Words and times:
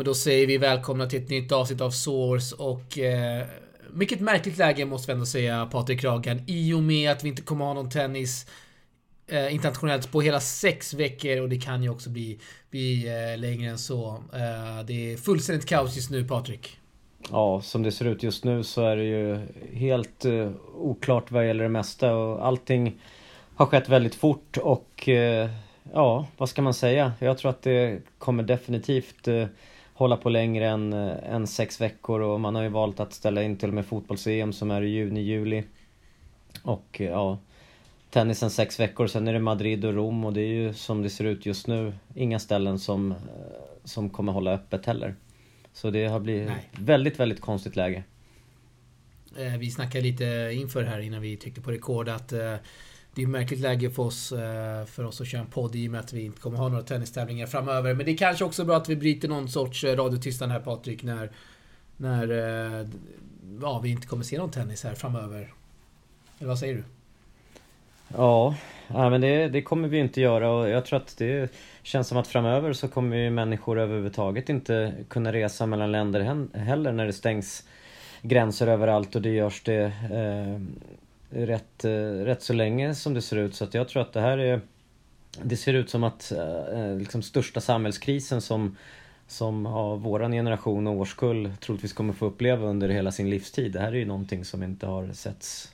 Men 0.00 0.04
då 0.04 0.14
säger 0.14 0.46
vi 0.46 0.58
välkomna 0.58 1.06
till 1.06 1.22
ett 1.22 1.30
nytt 1.30 1.52
avsnitt 1.52 1.80
av 1.80 1.90
Source 1.90 2.56
och 2.56 2.98
eh, 2.98 3.46
mycket 3.92 4.20
märkligt 4.20 4.58
läge 4.58 4.84
måste 4.84 5.06
vi 5.06 5.12
ändå 5.12 5.26
säga 5.26 5.66
Patrik 5.66 6.04
Ragan 6.04 6.42
i 6.46 6.72
och 6.72 6.82
med 6.82 7.10
att 7.10 7.24
vi 7.24 7.28
inte 7.28 7.42
kommer 7.42 7.64
ha 7.64 7.74
någon 7.74 7.90
tennis 7.90 8.46
eh, 9.26 9.54
internationellt 9.54 10.12
på 10.12 10.20
hela 10.20 10.40
sex 10.40 10.94
veckor 10.94 11.40
och 11.40 11.48
det 11.48 11.60
kan 11.60 11.82
ju 11.82 11.88
också 11.88 12.10
bli, 12.10 12.38
bli 12.70 13.06
eh, 13.08 13.38
längre 13.38 13.70
än 13.70 13.78
så. 13.78 14.08
Eh, 14.32 14.84
det 14.86 15.12
är 15.12 15.16
fullständigt 15.16 15.66
kaos 15.66 15.96
just 15.96 16.10
nu 16.10 16.24
Patrik. 16.24 16.78
Ja, 17.30 17.60
som 17.60 17.82
det 17.82 17.92
ser 17.92 18.04
ut 18.04 18.22
just 18.22 18.44
nu 18.44 18.62
så 18.62 18.84
är 18.84 18.96
det 18.96 19.04
ju 19.04 19.46
helt 19.72 20.24
eh, 20.24 20.50
oklart 20.74 21.30
vad 21.30 21.46
gäller 21.46 21.62
det 21.62 21.70
mesta 21.70 22.14
och 22.14 22.46
allting 22.46 23.00
har 23.54 23.66
skett 23.66 23.88
väldigt 23.88 24.14
fort 24.14 24.56
och 24.56 25.08
eh, 25.08 25.50
ja, 25.92 26.26
vad 26.36 26.48
ska 26.48 26.62
man 26.62 26.74
säga? 26.74 27.12
Jag 27.18 27.38
tror 27.38 27.50
att 27.50 27.62
det 27.62 28.02
kommer 28.18 28.42
definitivt 28.42 29.28
eh, 29.28 29.46
hålla 30.00 30.16
på 30.16 30.28
längre 30.28 30.68
än, 30.68 30.92
än 30.92 31.46
sex 31.46 31.80
veckor 31.80 32.20
och 32.20 32.40
man 32.40 32.54
har 32.54 32.62
ju 32.62 32.68
valt 32.68 33.00
att 33.00 33.12
ställa 33.12 33.42
in 33.42 33.56
till 33.56 33.68
och 33.68 33.74
med 33.74 33.86
fotbolls-EM 33.86 34.52
som 34.52 34.70
är 34.70 34.82
i 34.82 34.88
juni, 34.88 35.20
juli. 35.20 35.64
Och 36.62 37.00
ja, 37.00 37.38
tennisen 38.10 38.50
sex 38.50 38.80
veckor, 38.80 39.06
sen 39.06 39.28
är 39.28 39.32
det 39.32 39.38
Madrid 39.38 39.84
och 39.84 39.94
Rom 39.94 40.24
och 40.24 40.32
det 40.32 40.40
är 40.40 40.48
ju 40.48 40.74
som 40.74 41.02
det 41.02 41.10
ser 41.10 41.24
ut 41.24 41.46
just 41.46 41.66
nu 41.66 41.92
inga 42.14 42.38
ställen 42.38 42.78
som, 42.78 43.14
som 43.84 44.10
kommer 44.10 44.32
hålla 44.32 44.52
öppet 44.52 44.86
heller. 44.86 45.14
Så 45.72 45.90
det 45.90 46.06
har 46.06 46.20
blivit 46.20 46.48
Nej. 46.48 46.70
väldigt, 46.72 47.20
väldigt 47.20 47.40
konstigt 47.40 47.76
läge. 47.76 48.04
Eh, 49.38 49.58
vi 49.58 49.70
snackade 49.70 50.04
lite 50.04 50.50
inför 50.52 50.84
här 50.84 51.00
innan 51.00 51.20
vi 51.22 51.36
tryckte 51.36 51.60
på 51.60 51.70
rekord 51.70 52.08
att 52.08 52.32
eh, 52.32 52.54
det 53.14 53.22
är 53.22 53.26
ett 53.26 53.30
märkligt 53.30 53.60
läge 53.60 53.90
för 53.90 54.02
oss, 54.02 54.32
eh, 54.32 54.84
för 54.84 55.04
oss 55.04 55.20
att 55.20 55.26
köra 55.26 55.40
en 55.40 55.46
podd 55.46 55.76
i 55.76 55.88
och 55.88 55.92
med 55.92 56.00
att 56.00 56.12
vi 56.12 56.24
inte 56.24 56.40
kommer 56.40 56.58
ha 56.58 56.68
några 56.68 56.82
tennistävlingar 56.82 57.46
framöver. 57.46 57.94
Men 57.94 58.06
det 58.06 58.12
är 58.12 58.16
kanske 58.16 58.44
också 58.44 58.64
bra 58.64 58.76
att 58.76 58.88
vi 58.88 58.96
bryter 58.96 59.28
någon 59.28 59.48
sorts 59.48 59.84
eh, 59.84 59.96
radiotystnad 59.96 60.50
här 60.50 60.60
Patrik 60.60 61.02
när, 61.02 61.30
när 61.96 62.30
eh, 62.30 62.88
ja, 63.62 63.80
vi 63.82 63.90
inte 63.90 64.06
kommer 64.06 64.24
se 64.24 64.38
någon 64.38 64.50
tennis 64.50 64.84
här 64.84 64.94
framöver. 64.94 65.52
Eller 66.38 66.48
vad 66.48 66.58
säger 66.58 66.74
du? 66.74 66.84
Ja, 68.08 68.54
ja 68.88 69.10
men 69.10 69.20
det, 69.20 69.48
det 69.48 69.62
kommer 69.62 69.88
vi 69.88 69.98
inte 69.98 70.20
göra 70.20 70.50
och 70.50 70.68
jag 70.68 70.84
tror 70.84 70.96
att 70.96 71.18
det 71.18 71.52
känns 71.82 72.08
som 72.08 72.18
att 72.18 72.28
framöver 72.28 72.72
så 72.72 72.88
kommer 72.88 73.16
ju 73.16 73.30
människor 73.30 73.78
överhuvudtaget 73.78 74.48
inte 74.48 74.94
kunna 75.08 75.32
resa 75.32 75.66
mellan 75.66 75.92
länder 75.92 76.46
heller 76.58 76.92
när 76.92 77.06
det 77.06 77.12
stängs 77.12 77.64
gränser 78.22 78.66
överallt 78.66 79.16
och 79.16 79.22
det 79.22 79.30
görs 79.30 79.62
det 79.62 79.82
eh, 80.10 80.60
rätt, 81.30 81.84
eh, 81.84 81.90
rätt 82.24 82.42
så 82.42 82.52
länge 82.52 82.94
som 82.94 83.14
det 83.14 83.22
ser 83.22 83.36
ut. 83.36 83.54
Så 83.54 83.64
att 83.64 83.74
jag 83.74 83.88
tror 83.88 84.02
att 84.02 84.12
det 84.12 84.20
här 84.20 84.38
är 84.38 84.60
Det 85.42 85.56
ser 85.56 85.74
ut 85.74 85.90
som 85.90 86.04
att 86.04 86.32
eh, 86.32 86.80
eh, 86.80 86.96
liksom 86.96 87.22
största 87.22 87.60
samhällskrisen 87.60 88.40
som 88.40 88.76
som 89.26 89.66
av 89.66 90.02
våran 90.02 90.32
generation 90.32 90.86
och 90.86 90.94
årskull 90.94 91.52
troligtvis 91.60 91.92
kommer 91.92 92.12
få 92.12 92.26
uppleva 92.26 92.66
under 92.66 92.88
hela 92.88 93.12
sin 93.12 93.30
livstid. 93.30 93.72
Det 93.72 93.80
här 93.80 93.92
är 93.92 93.96
ju 93.96 94.04
någonting 94.04 94.44
som 94.44 94.62
inte 94.62 94.86
har 94.86 95.12
setts 95.12 95.72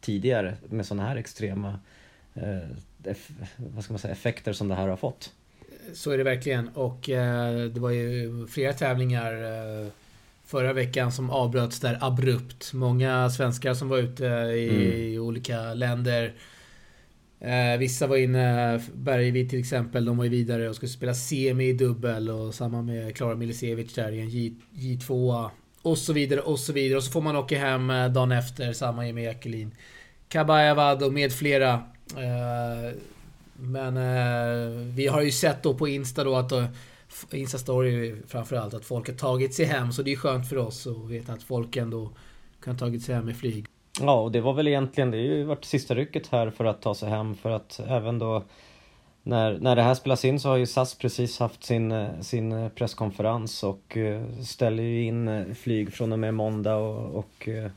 tidigare 0.00 0.56
med 0.68 0.86
sådana 0.86 1.08
här 1.08 1.16
extrema 1.16 1.78
eh, 2.34 2.58
vad 3.56 3.84
ska 3.84 3.92
man 3.92 3.98
säga, 3.98 4.12
effekter 4.12 4.52
som 4.52 4.68
det 4.68 4.74
här 4.74 4.88
har 4.88 4.96
fått. 4.96 5.32
Så 5.94 6.10
är 6.10 6.18
det 6.18 6.24
verkligen 6.24 6.68
och 6.68 7.10
eh, 7.10 7.64
det 7.68 7.80
var 7.80 7.90
ju 7.90 8.46
flera 8.46 8.72
tävlingar 8.72 9.32
eh, 9.32 9.88
förra 10.46 10.72
veckan 10.72 11.12
som 11.12 11.30
avbröts 11.30 11.80
där 11.80 11.98
abrupt. 12.00 12.72
Många 12.72 13.30
svenskar 13.30 13.74
som 13.74 13.88
var 13.88 13.98
ute 13.98 14.24
i, 14.24 15.06
mm. 15.14 15.22
olika 15.22 15.74
länder. 15.74 16.34
Eh, 17.40 17.78
vissa 17.78 18.06
var 18.06 18.16
inne, 18.16 18.80
Bergvik 18.94 19.50
till 19.50 19.60
exempel, 19.60 20.04
de 20.04 20.16
var 20.16 20.24
ju 20.24 20.30
vidare 20.30 20.68
och 20.68 20.76
skulle 20.76 20.90
spela 20.90 21.14
semi 21.14 21.68
i 21.68 21.72
dubbel 21.72 22.30
och 22.30 22.54
samma 22.54 22.82
med 22.82 23.16
Klara 23.16 23.34
Milisevic 23.34 23.94
där 23.94 24.12
i 24.12 24.20
en 24.20 24.28
J, 24.28 24.52
J2. 24.74 25.50
Och 25.82 25.98
så 25.98 26.12
vidare 26.12 26.40
och 26.40 26.58
så 26.58 26.72
vidare. 26.72 26.96
Och 26.96 27.04
så 27.04 27.10
får 27.10 27.20
man 27.20 27.36
åka 27.36 27.58
hem 27.58 27.90
eh, 27.90 28.08
dagen 28.08 28.32
efter, 28.32 28.72
samma 28.72 29.02
med 29.02 29.30
Ekelin. 29.30 29.70
Kabayavad 30.28 31.02
och 31.02 31.12
med 31.12 31.32
flera. 31.32 31.72
Eh, 32.16 32.94
men 33.56 33.96
eh, 33.96 34.68
vi 34.94 35.06
har 35.06 35.22
ju 35.22 35.30
sett 35.30 35.62
då 35.62 35.74
på 35.74 35.88
Insta 35.88 36.24
då 36.24 36.36
att 36.36 36.52
Insta-story 37.30 38.22
framförallt, 38.26 38.74
att 38.74 38.84
folk 38.84 39.08
har 39.08 39.14
tagit 39.14 39.54
sig 39.54 39.64
hem. 39.64 39.92
Så 39.92 40.02
det 40.02 40.12
är 40.12 40.16
skönt 40.16 40.48
för 40.48 40.56
oss 40.56 40.86
att 40.86 41.10
veta 41.10 41.32
att 41.32 41.42
folk 41.42 41.76
ändå 41.76 42.10
kan 42.62 42.76
tagit 42.76 43.02
sig 43.02 43.14
hem 43.14 43.24
med 43.24 43.36
flyg. 43.36 43.66
Ja, 44.00 44.20
och 44.20 44.32
det 44.32 44.40
var 44.40 44.52
väl 44.52 44.68
egentligen, 44.68 45.10
det 45.10 45.16
har 45.16 45.24
ju 45.24 45.44
varit 45.44 45.64
sista 45.64 45.94
rycket 45.94 46.26
här 46.26 46.50
för 46.50 46.64
att 46.64 46.82
ta 46.82 46.94
sig 46.94 47.08
hem 47.08 47.34
för 47.34 47.50
att 47.50 47.80
även 47.86 48.18
då 48.18 48.44
när, 49.22 49.58
när 49.58 49.76
det 49.76 49.82
här 49.82 49.94
spelas 49.94 50.24
in 50.24 50.40
så 50.40 50.48
har 50.48 50.56
ju 50.56 50.66
SAS 50.66 50.94
precis 50.94 51.38
haft 51.38 51.64
sin, 51.64 52.08
sin 52.20 52.70
presskonferens 52.74 53.62
och 53.62 53.96
eh, 53.96 54.22
ställer 54.40 54.82
ju 54.82 55.04
in 55.04 55.28
eh, 55.28 55.54
flyg 55.54 55.92
från 55.92 56.12
och 56.12 56.18
med 56.18 56.34
måndag 56.34 56.76
och, 56.76 57.14
och 57.14 57.48
eh, 57.48 57.70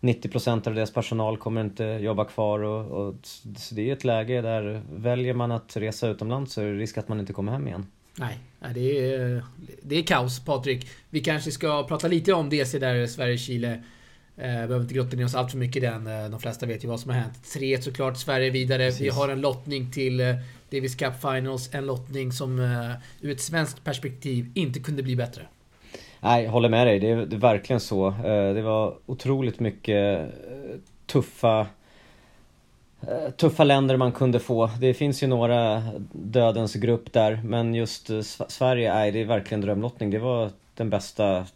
90% 0.00 0.68
av 0.68 0.74
deras 0.74 0.92
personal 0.92 1.36
kommer 1.36 1.60
inte 1.60 1.84
jobba 1.84 2.24
kvar 2.24 2.58
och, 2.58 3.06
och 3.06 3.14
så 3.56 3.74
det 3.74 3.88
är 3.88 3.92
ett 3.92 4.04
läge 4.04 4.40
där 4.40 4.82
väljer 4.94 5.34
man 5.34 5.52
att 5.52 5.76
resa 5.76 6.08
utomlands 6.08 6.52
så 6.52 6.60
är 6.60 6.64
det 6.64 6.78
risk 6.78 6.98
att 6.98 7.08
man 7.08 7.20
inte 7.20 7.32
kommer 7.32 7.52
hem 7.52 7.68
igen. 7.68 7.86
Nej, 8.18 8.38
det 8.74 9.14
är, 9.14 9.42
det 9.82 9.96
är 9.96 10.02
kaos 10.02 10.44
Patrik. 10.44 10.88
Vi 11.10 11.20
kanske 11.20 11.50
ska 11.50 11.82
prata 11.82 12.08
lite 12.08 12.32
om 12.32 12.50
DC 12.50 12.78
där, 12.78 13.06
Sverige-Chile. 13.06 13.82
Eh, 14.36 14.44
behöver 14.46 14.80
inte 14.80 14.94
grotta 14.94 15.16
ner 15.16 15.24
oss 15.24 15.34
allt 15.34 15.50
för 15.50 15.58
mycket 15.58 15.76
i 15.76 15.80
den. 15.86 16.06
Eh, 16.06 16.30
de 16.30 16.40
flesta 16.40 16.66
vet 16.66 16.84
ju 16.84 16.88
vad 16.88 17.00
som 17.00 17.10
har 17.10 17.18
hänt. 17.18 17.44
3 17.52 17.82
såklart, 17.82 18.16
Sverige 18.16 18.50
vidare. 18.50 18.86
Precis. 18.86 19.00
Vi 19.00 19.08
har 19.08 19.28
en 19.28 19.40
lottning 19.40 19.90
till 19.92 20.20
eh, 20.20 20.34
Davis 20.70 20.94
Cup 20.94 21.20
Finals. 21.20 21.74
En 21.74 21.86
lottning 21.86 22.32
som 22.32 22.58
ur 23.20 23.30
ett 23.30 23.40
svenskt 23.40 23.84
perspektiv 23.84 24.50
inte 24.54 24.80
kunde 24.80 25.02
bli 25.02 25.16
bättre. 25.16 25.42
Nej, 26.20 26.44
jag 26.44 26.50
håller 26.50 26.68
med 26.68 26.86
dig. 26.86 26.98
Det 26.98 27.10
är, 27.10 27.16
det 27.16 27.36
är 27.36 27.40
verkligen 27.40 27.80
så. 27.80 28.10
Det 28.54 28.62
var 28.62 28.94
otroligt 29.06 29.60
mycket 29.60 30.30
tuffa 31.06 31.66
tuffa 33.36 33.64
länder 33.64 33.96
man 33.96 34.12
kunde 34.12 34.40
få. 34.40 34.70
Det 34.80 34.94
finns 34.94 35.22
ju 35.22 35.26
några 35.26 35.82
dödens 36.12 36.74
grupp 36.74 37.12
där 37.12 37.40
men 37.44 37.74
just 37.74 38.10
eh, 38.10 38.20
Sverige, 38.48 38.94
nej 38.94 39.12
det 39.12 39.20
är 39.20 39.24
verkligen 39.24 39.60
drömlottning. 39.60 40.10
Det 40.10 40.18
var 40.18 40.50
den 40.74 40.90
bästa, 40.90 41.46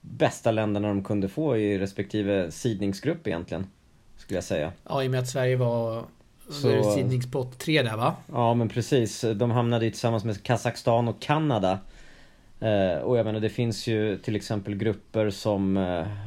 bästa 0.00 0.50
länderna 0.50 0.88
de 0.88 1.04
kunde 1.04 1.28
få 1.28 1.56
i 1.56 1.78
respektive 1.78 2.50
sidningsgrupp 2.50 3.26
egentligen. 3.26 3.66
Skulle 4.16 4.36
jag 4.36 4.44
säga. 4.44 4.72
Ja, 4.88 5.02
i 5.02 5.06
och 5.06 5.10
med 5.10 5.20
att 5.20 5.28
Sverige 5.28 5.56
var 5.56 6.04
under 6.64 6.82
Så... 6.82 6.92
sidningspott 6.92 7.58
3 7.58 7.82
där 7.82 7.96
va? 7.96 8.14
Ja 8.32 8.54
men 8.54 8.68
precis. 8.68 9.24
De 9.34 9.50
hamnade 9.50 9.84
ju 9.84 9.90
tillsammans 9.90 10.24
med 10.24 10.42
Kazakstan 10.42 11.08
och 11.08 11.20
Kanada. 11.20 11.78
Eh, 12.60 12.98
och 12.98 13.18
jag 13.18 13.26
menar 13.26 13.40
det 13.40 13.48
finns 13.48 13.86
ju 13.86 14.18
till 14.18 14.36
exempel 14.36 14.74
grupper 14.74 15.30
som, 15.30 15.76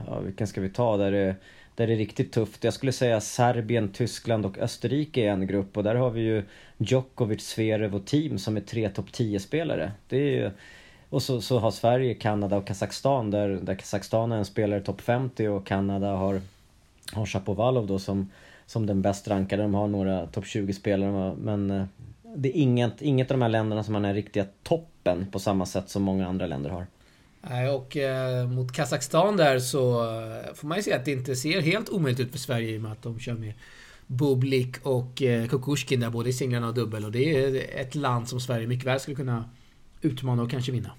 ja 0.07 0.19
vilken 0.19 0.47
ska 0.47 0.61
vi 0.61 0.69
ta? 0.69 0.97
Där 0.97 1.11
det 1.11 1.35
där 1.75 1.87
det 1.87 1.93
är 1.93 1.97
riktigt 1.97 2.31
tufft. 2.31 2.63
Jag 2.63 2.73
skulle 2.73 2.91
säga 2.91 3.21
Serbien, 3.21 3.89
Tyskland 3.89 4.45
och 4.45 4.57
Österrike 4.57 5.21
är 5.21 5.31
en 5.31 5.47
grupp 5.47 5.77
och 5.77 5.83
där 5.83 5.95
har 5.95 6.09
vi 6.09 6.21
ju 6.21 6.43
Djokovic, 6.77 7.47
Zverev 7.47 7.95
och 7.95 8.05
team 8.05 8.37
som 8.37 8.57
är 8.57 8.61
tre 8.61 8.89
topp 8.89 9.11
10 9.11 9.39
spelare. 9.39 9.91
Det 10.07 10.17
är 10.17 10.43
ju... 10.43 10.51
Och 11.09 11.23
så, 11.23 11.41
så 11.41 11.59
har 11.59 11.71
Sverige, 11.71 12.13
Kanada 12.13 12.57
och 12.57 12.67
Kazakstan 12.67 13.31
där, 13.31 13.49
där 13.49 13.75
Kazakstan 13.75 14.31
är 14.31 14.37
en 14.37 14.45
spelare 14.45 14.81
topp 14.81 15.01
50 15.01 15.47
och 15.47 15.65
Kanada 15.65 16.11
har, 16.11 16.41
har 17.13 17.25
Shapovalov 17.25 17.87
då 17.87 17.99
som, 17.99 18.31
som 18.65 18.85
den 18.85 19.01
bäst 19.01 19.27
rankade. 19.27 19.63
De 19.63 19.73
har 19.73 19.87
några 19.87 20.25
topp 20.27 20.45
20 20.45 20.73
spelare 20.73 21.35
men 21.37 21.71
eh, 21.71 21.85
det 22.35 22.49
är 22.49 22.61
inget, 22.61 23.01
inget 23.01 23.31
av 23.31 23.37
de 23.37 23.41
här 23.41 23.49
länderna 23.49 23.83
som 23.83 23.93
har 23.95 24.01
den 24.01 24.13
riktiga 24.13 24.45
toppen 24.63 25.27
på 25.31 25.39
samma 25.39 25.65
sätt 25.65 25.89
som 25.89 26.03
många 26.03 26.27
andra 26.27 26.45
länder 26.45 26.69
har. 26.69 26.87
Och 27.73 27.97
eh, 27.97 28.47
mot 28.47 28.71
Kazakstan 28.71 29.37
där 29.37 29.59
så 29.59 30.03
eh, 30.03 30.53
får 30.53 30.67
man 30.67 30.77
ju 30.77 30.83
säga 30.83 30.95
att 30.95 31.05
det 31.05 31.11
inte 31.11 31.35
ser 31.35 31.61
helt 31.61 31.89
omöjligt 31.89 32.19
ut 32.19 32.31
för 32.31 32.39
Sverige 32.39 32.69
i 32.69 32.77
och 32.77 32.81
med 32.81 32.91
att 32.91 33.03
de 33.03 33.19
kör 33.19 33.33
med 33.33 33.53
Bublik 34.07 34.75
och 34.83 35.21
eh, 35.21 35.47
Kukushkin 35.47 35.99
där 35.99 36.09
både 36.09 36.29
i 36.29 36.33
singlarna 36.33 36.67
och 36.67 36.73
dubbel. 36.73 37.05
Och 37.05 37.11
det 37.11 37.35
är 37.35 37.81
ett 37.81 37.95
land 37.95 38.29
som 38.29 38.39
Sverige 38.39 38.67
mycket 38.67 38.87
väl 38.87 38.99
skulle 38.99 39.15
kunna 39.15 39.49
utmana 40.01 40.43
och 40.43 40.51
kanske 40.51 40.71
vinna. 40.71 40.91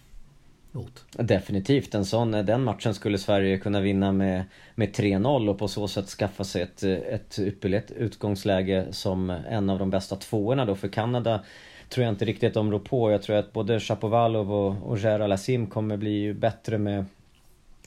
Mot. 0.73 1.05
Definitivt, 1.11 1.95
en 1.95 2.05
sån, 2.05 2.35
eh, 2.35 2.45
den 2.45 2.65
matchen 2.65 2.95
skulle 2.95 3.19
Sverige 3.19 3.59
kunna 3.59 3.81
vinna 3.81 4.13
med, 4.13 4.45
med 4.75 4.89
3-0 4.95 5.49
och 5.49 5.59
på 5.59 5.69
så 5.69 5.89
sätt 5.89 6.07
skaffa 6.07 6.45
sig 6.45 6.63
ett, 6.63 6.83
eh, 6.83 6.93
ett 6.93 7.39
ypperligt 7.39 7.91
utgångsläge 7.91 8.87
som 8.91 9.31
en 9.31 9.71
av 9.71 9.79
de 9.79 9.91
bästa 9.91 10.17
tvåorna 10.17 10.65
då 10.65 10.75
för 10.75 10.89
Kanada 10.89 11.45
tror 11.89 12.05
jag 12.05 12.13
inte 12.13 12.25
riktigt 12.25 12.55
de 12.55 12.73
rår 12.73 12.79
på. 12.79 13.11
Jag 13.11 13.23
tror 13.23 13.37
att 13.37 13.53
både 13.53 13.81
Shapovalov 13.81 14.53
och, 14.53 14.91
och 14.91 14.99
Gerald 14.99 15.33
Asim 15.33 15.67
kommer 15.67 15.97
bli 15.97 16.35
bättre 16.35 16.79
med 16.79 17.05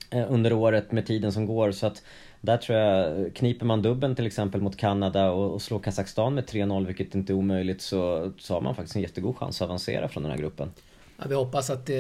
eh, 0.10 0.26
under 0.30 0.54
året 0.54 0.92
med 0.92 1.06
tiden 1.06 1.34
som 1.34 1.46
går. 1.46 1.72
Så 1.72 1.88
att 1.88 2.04
där 2.42 2.58
tror 2.58 2.78
jag, 2.78 3.34
kniper 3.36 3.66
man 3.66 3.82
dubben 3.82 4.16
till 4.16 4.28
exempel 4.28 4.62
mot 4.62 4.78
Kanada 4.78 5.32
och, 5.32 5.54
och 5.54 5.62
slår 5.62 5.80
Kazakstan 5.80 6.36
med 6.36 6.44
3-0, 6.44 6.86
vilket 6.86 7.16
inte 7.16 7.34
är 7.34 7.36
omöjligt, 7.36 7.82
så, 7.82 8.32
så 8.38 8.54
har 8.54 8.62
man 8.62 8.76
faktiskt 8.76 8.96
en 8.96 9.02
jättegod 9.02 9.38
chans 9.38 9.62
att 9.62 9.66
avancera 9.66 10.08
från 10.08 10.24
den 10.24 10.32
här 10.32 10.40
gruppen. 10.40 10.72
Ja, 11.22 11.26
vi 11.30 11.36
hoppas 11.36 11.70
att 11.70 11.90
eh, 11.90 11.96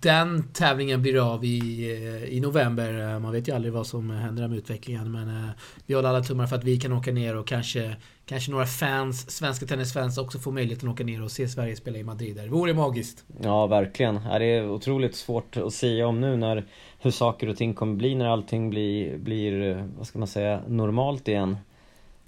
den 0.00 0.48
tävlingen 0.52 1.02
blir 1.02 1.34
av 1.34 1.44
i, 1.44 1.90
eh, 1.92 2.24
i 2.24 2.40
november. 2.40 3.00
Eh, 3.00 3.18
man 3.18 3.32
vet 3.32 3.48
ju 3.48 3.54
aldrig 3.54 3.72
vad 3.72 3.86
som 3.86 4.10
händer 4.10 4.48
med 4.48 4.58
utvecklingen 4.58 5.12
men 5.12 5.50
vi 5.86 5.94
håller 5.94 6.08
alla 6.08 6.22
tummar 6.22 6.46
för 6.46 6.56
att 6.56 6.64
vi 6.64 6.76
kan 6.76 6.92
åka 6.92 7.12
ner 7.12 7.36
och 7.36 7.46
kanske, 7.46 7.96
kanske 8.26 8.50
några 8.50 8.66
fans, 8.66 9.30
svenska 9.30 9.66
tennisfans 9.66 10.18
också 10.18 10.38
får 10.38 10.52
möjligheten 10.52 10.88
att 10.88 10.94
åka 10.94 11.04
ner 11.04 11.22
och 11.22 11.30
se 11.30 11.48
Sverige 11.48 11.76
spela 11.76 11.98
i 11.98 12.04
Madrid. 12.04 12.36
Det 12.36 12.48
vore 12.48 12.74
magiskt. 12.74 13.24
Ja, 13.42 13.66
verkligen. 13.66 14.14
Det 14.14 14.44
är 14.44 14.70
otroligt 14.70 15.14
svårt 15.14 15.56
att 15.56 15.72
säga 15.72 16.06
om 16.06 16.20
nu 16.20 16.36
när 16.36 16.64
hur 16.98 17.10
saker 17.10 17.48
och 17.48 17.56
ting 17.56 17.74
kommer 17.74 17.94
bli 17.94 18.14
när 18.14 18.26
allting 18.26 18.70
blir, 18.70 19.18
blir 19.18 19.84
vad 19.98 20.06
ska 20.06 20.18
man 20.18 20.28
säga, 20.28 20.60
normalt 20.68 21.28
igen. 21.28 21.56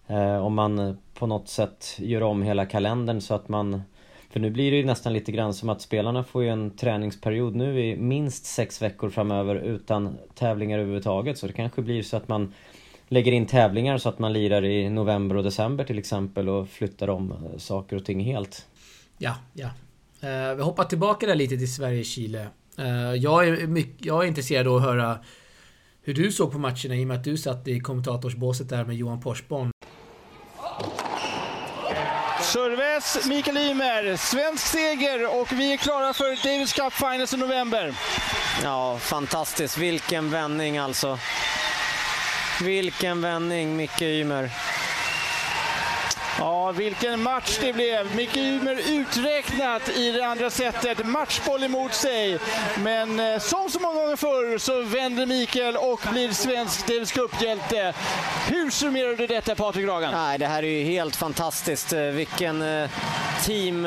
Eh, 0.07 0.47
om 0.47 0.55
man 0.55 0.99
på 1.15 1.27
något 1.27 1.49
sätt 1.49 1.97
gör 1.99 2.23
om 2.23 2.43
hela 2.43 2.67
kalendern 2.67 3.21
så 3.21 3.35
att 3.35 3.49
man 3.49 3.83
för 4.31 4.41
nu 4.41 4.51
blir 4.51 4.71
det 4.71 4.77
ju 4.77 4.85
nästan 4.85 5.13
lite 5.13 5.33
grann 5.33 5.55
som 5.55 5.69
att 5.69 5.81
spelarna 5.81 6.25
får 6.25 6.43
ju 6.43 6.49
en 6.49 6.71
träningsperiod 6.71 7.55
nu 7.55 7.81
i 7.81 7.97
minst 7.97 8.47
sex 8.47 8.83
veckor 8.83 9.11
framöver 9.11 9.55
utan 9.55 10.19
tävlingar 10.35 10.79
överhuvudtaget. 10.79 11.39
Så 11.39 11.47
det 11.47 11.53
kanske 11.53 11.83
blir 11.83 12.03
så 12.03 12.17
att 12.17 12.29
man 12.29 12.53
lägger 13.09 13.33
in 13.33 13.47
tävlingar 13.47 13.99
så 13.99 14.09
att 14.09 14.19
man 14.19 14.33
lirar 14.33 14.65
i 14.65 14.91
november 14.91 15.37
och 15.37 15.45
december 15.45 15.85
till 15.85 15.99
exempel 15.99 16.49
och 16.49 16.69
flyttar 16.69 17.11
om 17.11 17.33
eh, 17.33 17.59
saker 17.59 17.97
och 17.97 18.05
ting 18.05 18.21
helt. 18.21 18.67
Ja, 19.19 19.35
ja. 19.53 19.69
Eh, 20.21 20.55
vi 20.55 20.63
hoppar 20.63 20.85
tillbaka 20.85 21.27
där 21.27 21.35
lite 21.35 21.57
till 21.57 21.75
Sverige-Chile. 21.75 22.47
Eh, 22.79 23.15
jag, 23.15 23.49
är 23.49 23.67
mycket, 23.67 24.07
jag 24.07 24.25
är 24.25 24.29
intresserad 24.29 24.69
av 24.69 24.77
att 24.77 24.83
höra 24.83 25.19
hur 26.03 26.15
du 26.15 26.33
såg 26.33 26.53
på 26.53 26.59
matcherna 26.59 26.97
i 26.97 27.05
och 27.05 27.09
med 27.09 27.17
att 27.17 27.25
du 27.25 27.37
satt 27.37 27.69
i 27.69 27.81
kommentatorsbåset 27.81 28.69
där 28.69 28.85
med 28.85 28.97
Johan 28.97 29.21
Porsborn. 29.21 29.71
Serves, 32.41 33.27
Mikael 33.27 33.57
Ymer, 33.57 34.17
svensk 34.17 34.67
seger 34.67 35.41
och 35.41 35.53
vi 35.53 35.73
är 35.73 35.77
klara 35.77 36.13
för 36.13 36.45
Davis 36.45 36.73
Cup 36.73 36.93
Finals 36.93 37.35
i 37.35 37.37
november. 37.37 37.95
Ja, 38.63 38.99
fantastiskt. 38.99 39.79
Vilken 39.79 40.31
vändning 40.31 40.79
alltså. 40.79 41.19
Vilken 42.63 43.21
vändning, 43.21 43.77
Micke 43.77 44.03
Ymer. 44.03 44.51
Ja, 46.39 46.73
vilken 46.73 47.23
match 47.23 47.59
det 47.61 47.73
blev. 47.73 48.17
Micke 48.17 48.37
Ymer 48.37 48.81
uträknat 48.91 49.89
i 49.89 50.11
det 50.11 50.27
andra 50.27 50.51
setet. 50.51 51.07
Matchboll 51.07 51.63
emot 51.63 51.95
sig. 51.95 52.39
Men 52.79 53.21
eh, 53.21 53.39
som 53.39 53.71
så 53.71 53.81
många 53.81 54.01
gånger 54.01 54.17
förr 54.17 54.59
så 54.59 54.83
vänder 54.83 55.27
Mikael 55.27 55.77
och 55.77 56.01
blir 56.13 56.33
svensk 56.33 56.87
Davis 56.87 57.13
Cup-hjälte. 57.13 57.95
Hur 58.49 58.71
summerar 58.71 59.17
du 59.17 59.27
detta 59.27 59.55
Patrik 59.55 59.87
Ragan? 59.87 60.13
Nej, 60.13 60.39
det 60.39 60.47
här 60.47 60.63
är 60.63 60.69
ju 60.69 60.85
helt 60.85 61.17
fantastiskt. 61.17 61.93
Eh, 61.93 62.01
vilken 62.01 62.63
eh, 62.63 62.91
team 63.45 63.87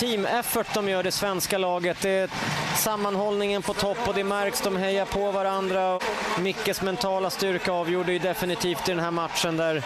team 0.00 0.26
effort 0.26 0.74
de 0.74 0.88
gör, 0.88 1.02
det 1.02 1.12
svenska 1.12 1.58
laget. 1.58 1.96
Det 2.02 2.10
är 2.10 2.30
sammanhållningen 2.76 3.62
på 3.62 3.74
topp 3.74 3.98
och 4.08 4.14
det 4.14 4.24
märks, 4.24 4.60
de 4.60 4.76
hejar 4.76 5.04
på 5.04 5.30
varandra. 5.30 5.98
Mickes 6.38 6.82
mentala 6.82 7.30
styrka 7.30 7.72
avgjorde 7.72 8.12
ju 8.12 8.18
definitivt 8.18 8.88
i 8.88 8.92
den 8.92 9.00
här 9.00 9.10
matchen 9.10 9.56
där 9.56 9.82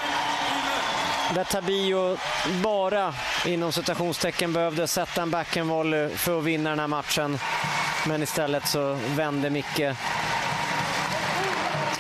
där 1.35 1.45
Tabio 1.45 2.17
bara 2.63 3.15
inom 3.47 3.73
citationstecken 3.73 4.53
behövde 4.53 4.87
sätta 4.87 5.23
en 5.23 5.31
backhandvolley 5.31 6.09
för 6.09 6.39
att 6.39 6.45
vinna 6.45 6.71
den 6.71 6.79
här 6.79 6.89
matchen. 6.89 7.39
Men 8.07 8.23
istället 8.23 8.69
så 8.69 8.99
vände 9.17 9.51
Micke 9.51 9.97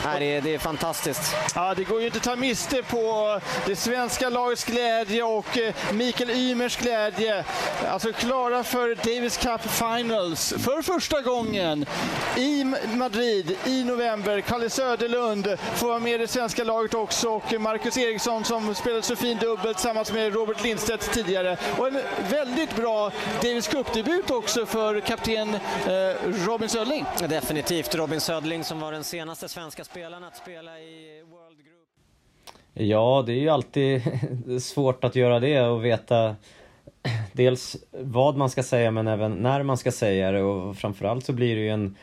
Nej, 0.05 0.21
det, 0.21 0.37
är, 0.37 0.41
det 0.41 0.55
är 0.55 0.59
fantastiskt. 0.59 1.37
Ja, 1.55 1.75
det 1.75 1.85
går 1.85 2.01
ju 2.01 2.07
inte 2.07 2.19
att 2.19 2.25
ta 2.25 2.37
miste 2.37 2.83
på 2.83 3.41
det 3.67 3.77
svenska 3.77 4.29
lagets 4.29 4.65
glädje 4.65 5.23
och 5.23 5.59
eh, 5.59 5.75
Mikael 5.93 6.31
Ymers 6.31 6.77
glädje. 6.77 7.45
Alltså 7.89 8.13
klara 8.13 8.65
för 8.65 8.95
Davis 8.95 9.37
Cup 9.37 9.61
Finals 9.61 10.55
för 10.59 10.83
första 10.83 11.21
gången 11.21 11.87
i 12.37 12.65
Madrid 12.95 13.57
i 13.65 13.85
november. 13.85 14.41
Kalle 14.41 14.71
Söderlund 14.71 15.57
får 15.75 15.87
vara 15.87 15.99
med 15.99 16.15
i 16.15 16.19
det 16.19 16.29
svenska 16.29 16.65
laget 16.65 16.95
också 16.95 17.29
och 17.29 17.61
Marcus 17.61 17.99
Eriksson 17.99 18.45
som 18.45 18.75
spelade 18.75 19.03
så 19.03 19.17
fin 19.17 19.39
dubbel 19.39 19.75
tillsammans 19.75 20.13
med 20.13 20.35
Robert 20.35 20.63
Lindstedt 20.63 21.13
tidigare. 21.13 21.57
Och 21.79 21.87
en 21.87 22.01
väldigt 22.31 22.77
bra 22.77 23.13
Davis 23.43 23.69
Cup-debut 23.69 24.31
också 24.31 24.67
för 24.67 25.01
kapten 25.01 25.55
eh, 25.55 25.61
Robin 26.47 26.69
Södling. 26.69 27.05
Definitivt 27.29 27.95
Robin 27.95 28.21
Södling 28.21 28.65
som 28.65 28.81
var 28.81 28.93
den 28.93 29.05
senaste 29.05 29.49
svenska 29.49 29.85
spelarna 29.95 30.27
att 30.27 30.37
spela 30.37 30.81
i 30.81 31.23
World 31.23 31.59
Group? 31.59 31.89
Ja, 32.73 33.23
det 33.27 33.33
är 33.33 33.41
ju 33.41 33.49
alltid 33.49 34.03
svårt 34.63 35.05
att 35.05 35.17
göra 35.17 35.41
det 35.41 35.61
och 35.61 35.85
veta 35.85 36.37
dels 37.33 37.77
vad 37.91 38.37
man 38.37 38.51
ska 38.51 38.63
säga 38.63 38.91
men 38.91 39.07
även 39.07 39.33
när 39.33 39.63
man 39.63 39.77
ska 39.77 39.93
säga 39.93 40.31
det. 40.33 40.43
Och 40.43 40.77
framförallt 40.77 41.25
så 41.25 41.33
blir 41.33 41.57
det 41.57 41.63
ju 41.63 41.69
en, 41.69 41.97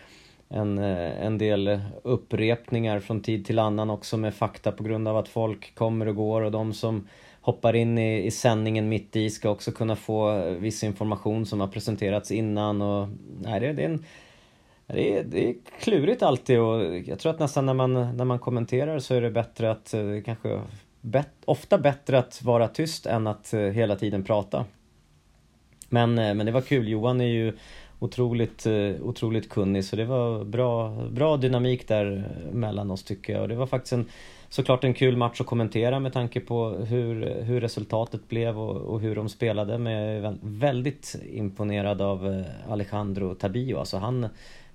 en, 0.49 0.77
eh, 0.77 1.25
en 1.25 1.37
del 1.37 1.79
upprepningar 2.03 2.99
från 2.99 3.21
tid 3.21 3.45
till 3.45 3.59
annan 3.59 3.89
också 3.89 4.17
med 4.17 4.35
fakta 4.35 4.71
på 4.71 4.83
grund 4.83 5.07
av 5.07 5.17
att 5.17 5.27
folk 5.27 5.75
kommer 5.75 6.07
och 6.07 6.15
går. 6.15 6.41
Och 6.41 6.51
de 6.51 6.73
som 6.73 7.07
hoppar 7.41 7.75
in 7.75 7.97
i, 7.97 8.25
i 8.25 8.31
sändningen 8.31 8.89
mitt 8.89 9.15
i 9.15 9.29
ska 9.29 9.49
också 9.49 9.71
kunna 9.71 9.95
få 9.95 10.37
eh, 10.37 10.53
viss 10.53 10.83
information 10.83 11.45
som 11.45 11.59
har 11.59 11.67
presenterats 11.67 12.31
innan. 12.31 12.81
Och 12.81 13.07
nej, 13.41 13.59
det, 13.59 13.73
det 13.73 13.81
är 13.83 13.89
en 13.89 14.05
det 14.93 15.17
är, 15.17 15.23
det 15.23 15.49
är 15.49 15.55
klurigt 15.79 16.23
alltid 16.23 16.59
och 16.59 16.97
jag 16.97 17.19
tror 17.19 17.29
att 17.29 17.39
nästan 17.39 17.65
när 17.65 17.73
man, 17.73 18.17
när 18.17 18.25
man 18.25 18.39
kommenterar 18.39 18.99
så 18.99 19.15
är 19.15 19.21
det 19.21 19.31
bättre 19.31 19.71
att 19.71 19.93
eh, 19.93 20.01
kanske 20.25 20.61
bet, 21.01 21.27
ofta 21.45 21.77
bättre 21.77 22.19
att 22.19 22.41
vara 22.41 22.67
tyst 22.67 23.05
än 23.05 23.27
att 23.27 23.53
eh, 23.53 23.59
hela 23.59 23.95
tiden 23.95 24.23
prata. 24.23 24.65
Men, 25.89 26.19
eh, 26.19 26.33
men 26.33 26.45
det 26.45 26.51
var 26.51 26.61
kul, 26.61 26.87
Johan 26.87 27.21
är 27.21 27.25
ju 27.25 27.53
otroligt, 27.99 28.67
otroligt 29.01 29.49
kunnig 29.49 29.85
så 29.85 29.95
det 29.95 30.05
var 30.05 30.43
bra, 30.43 30.89
bra 31.11 31.37
dynamik 31.37 31.87
där 31.87 32.27
mellan 32.51 32.91
oss 32.91 33.03
tycker 33.03 33.33
jag 33.33 33.41
och 33.41 33.47
det 33.47 33.55
var 33.55 33.67
faktiskt 33.67 33.93
en 33.93 34.05
såklart 34.49 34.83
en 34.83 34.93
kul 34.93 35.17
match 35.17 35.41
att 35.41 35.47
kommentera 35.47 35.99
med 35.99 36.13
tanke 36.13 36.39
på 36.39 36.69
hur, 36.69 37.41
hur 37.43 37.61
resultatet 37.61 38.27
blev 38.27 38.59
och, 38.59 38.75
och 38.75 39.01
hur 39.01 39.15
de 39.15 39.29
spelade. 39.29 39.77
Men 39.77 39.93
jag 39.93 40.25
är 40.25 40.37
väldigt 40.41 41.15
imponerad 41.29 42.01
av 42.01 42.43
Alejandro 42.69 43.35
Tabio. 43.35 43.77
Alltså 43.77 43.97
han, 43.97 44.27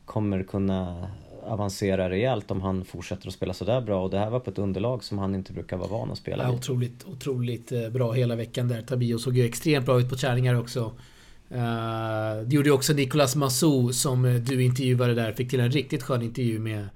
kommer 0.06 0.43
kunna 0.43 1.08
avancera 1.47 2.11
rejält 2.11 2.50
om 2.50 2.61
han 2.61 2.85
fortsätter 2.85 3.29
att 3.29 3.35
spela 3.35 3.55
sådär 3.55 3.81
bra 3.81 4.03
och 4.03 4.11
det 4.11 4.19
här 4.19 4.31
var 4.31 4.41
på 4.41 4.50
ett 4.50 4.58
underlag 4.58 5.05
som 5.05 5.19
han 5.19 5.35
inte 5.35 5.53
brukar 5.53 5.76
vara 5.76 5.88
van 5.88 6.11
att 6.11 6.19
spela 6.19 6.44
ja, 6.44 6.53
Otroligt, 6.53 7.05
otroligt 7.05 7.73
eh, 7.73 7.88
bra 7.88 8.12
hela 8.12 8.37
veckan 8.37 8.69
där. 8.69 8.83
Tabio 8.83 9.19
såg 9.19 9.37
ju 9.37 9.45
extremt 9.45 9.87
bra 9.87 10.00
ut 10.00 10.09
på 10.09 10.16
träningar 10.16 10.54
också. 10.54 10.92
Uh, 11.52 12.47
det 12.47 12.57
gjorde 12.57 12.71
också 12.71 12.92
Nicolas 12.92 13.37
Massou 13.37 13.92
som 13.92 14.25
eh, 14.25 14.35
du 14.35 14.62
intervjuade 14.62 15.14
där. 15.14 15.33
Fick 15.33 15.50
till 15.50 15.61
en 15.61 15.71
riktigt 15.71 16.02
skön 16.02 16.23
intervju 16.23 16.59
med 16.59 16.88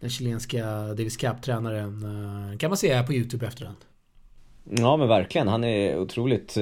den 0.00 0.10
chilenska 0.10 0.64
Davis 0.88 1.16
Cup-tränaren. 1.16 2.58
Kan 2.58 2.70
man 2.70 2.76
se 2.76 2.94
här 2.94 3.02
på 3.02 3.12
YouTube 3.12 3.46
efterhand. 3.46 3.78
Ja 4.64 4.96
men 4.96 5.08
verkligen. 5.08 5.48
Han 5.48 5.64
är 5.64 5.98
otroligt 5.98 6.56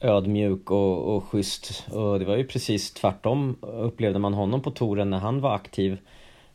ödmjuk 0.00 0.70
och, 0.70 1.16
och 1.16 1.24
schysst. 1.24 1.86
Och 1.90 2.18
det 2.18 2.24
var 2.24 2.36
ju 2.36 2.44
precis 2.44 2.92
tvärtom 2.92 3.56
upplevde 3.60 4.18
man 4.18 4.34
honom 4.34 4.62
på 4.62 4.70
touren 4.70 5.10
när 5.10 5.18
han 5.18 5.40
var 5.40 5.54
aktiv. 5.54 5.98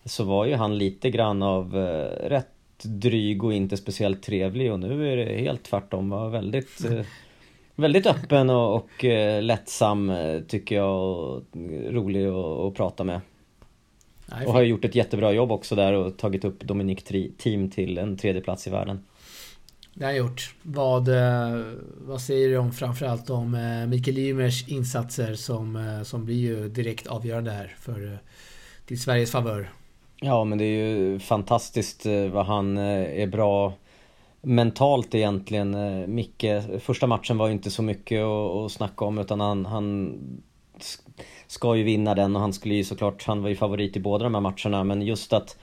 Så 0.05 0.23
var 0.23 0.45
ju 0.45 0.55
han 0.55 0.77
lite 0.77 1.09
grann 1.09 1.43
av 1.43 1.77
eh, 1.77 2.29
rätt 2.29 2.47
dryg 2.83 3.43
och 3.43 3.53
inte 3.53 3.77
speciellt 3.77 4.23
trevlig 4.23 4.71
och 4.71 4.79
nu 4.79 5.11
är 5.11 5.17
det 5.17 5.37
helt 5.37 5.63
tvärtom. 5.63 6.09
Var 6.09 6.29
väldigt, 6.29 6.85
eh, 6.85 7.05
väldigt 7.75 8.05
öppen 8.05 8.49
och, 8.49 8.75
och 8.75 9.05
eh, 9.05 9.43
lättsam 9.43 10.09
eh, 10.09 10.41
tycker 10.41 10.75
jag 10.75 11.19
och 11.19 11.43
rolig 11.89 12.25
att 12.27 12.73
prata 12.73 13.03
med. 13.03 13.21
och 14.45 14.53
har 14.53 14.61
gjort 14.61 14.85
ett 14.85 14.95
jättebra 14.95 15.31
jobb 15.31 15.51
också 15.51 15.75
där 15.75 15.93
och 15.93 16.17
tagit 16.17 16.45
upp 16.45 16.63
Dominic 16.63 17.03
Team 17.37 17.69
till 17.69 17.97
en 17.97 18.17
tredje 18.17 18.41
plats 18.41 18.67
i 18.67 18.69
världen. 18.69 19.03
Det 19.97 20.05
har 20.05 20.11
jag 20.11 20.17
gjort. 20.17 20.55
Vad, 20.61 21.07
eh, 21.07 21.63
vad 21.97 22.21
säger 22.21 22.49
du 22.49 22.57
om 22.57 22.71
framförallt 22.71 23.29
om 23.29 23.55
eh, 23.55 23.87
Mikael 23.87 24.17
Ymers 24.17 24.67
insatser 24.67 25.33
som, 25.35 25.75
eh, 25.75 26.03
som 26.03 26.25
blir 26.25 26.35
ju 26.35 26.69
direkt 26.69 27.07
avgörande 27.07 27.51
här 27.51 27.75
för 27.79 28.19
till 28.85 29.01
Sveriges 29.01 29.31
favör? 29.31 29.69
Ja 30.21 30.43
men 30.43 30.57
det 30.57 30.63
är 30.63 30.95
ju 30.95 31.19
fantastiskt 31.19 32.05
vad 32.31 32.45
han 32.45 32.77
är 32.77 33.27
bra 33.27 33.73
mentalt 34.41 35.15
egentligen. 35.15 35.75
Micke, 36.15 36.45
första 36.79 37.07
matchen 37.07 37.37
var 37.37 37.47
ju 37.47 37.53
inte 37.53 37.71
så 37.71 37.83
mycket 37.83 38.23
att, 38.23 38.71
snacka 38.71 39.05
om 39.05 39.17
utan 39.17 39.39
han, 39.39 39.65
han 39.65 40.17
ska 41.47 41.75
ju 41.75 41.83
vinna 41.83 42.15
den 42.15 42.35
och 42.35 42.41
han 42.41 42.53
skulle 42.53 42.75
ju 42.75 42.83
såklart, 42.83 43.25
han 43.25 43.41
var 43.41 43.49
ju 43.49 43.55
favorit 43.55 43.97
i 43.97 43.99
båda 43.99 44.23
de 44.23 44.33
här 44.33 44.41
matcherna 44.41 44.83
men 44.83 45.01
just 45.01 45.33
att 45.33 45.57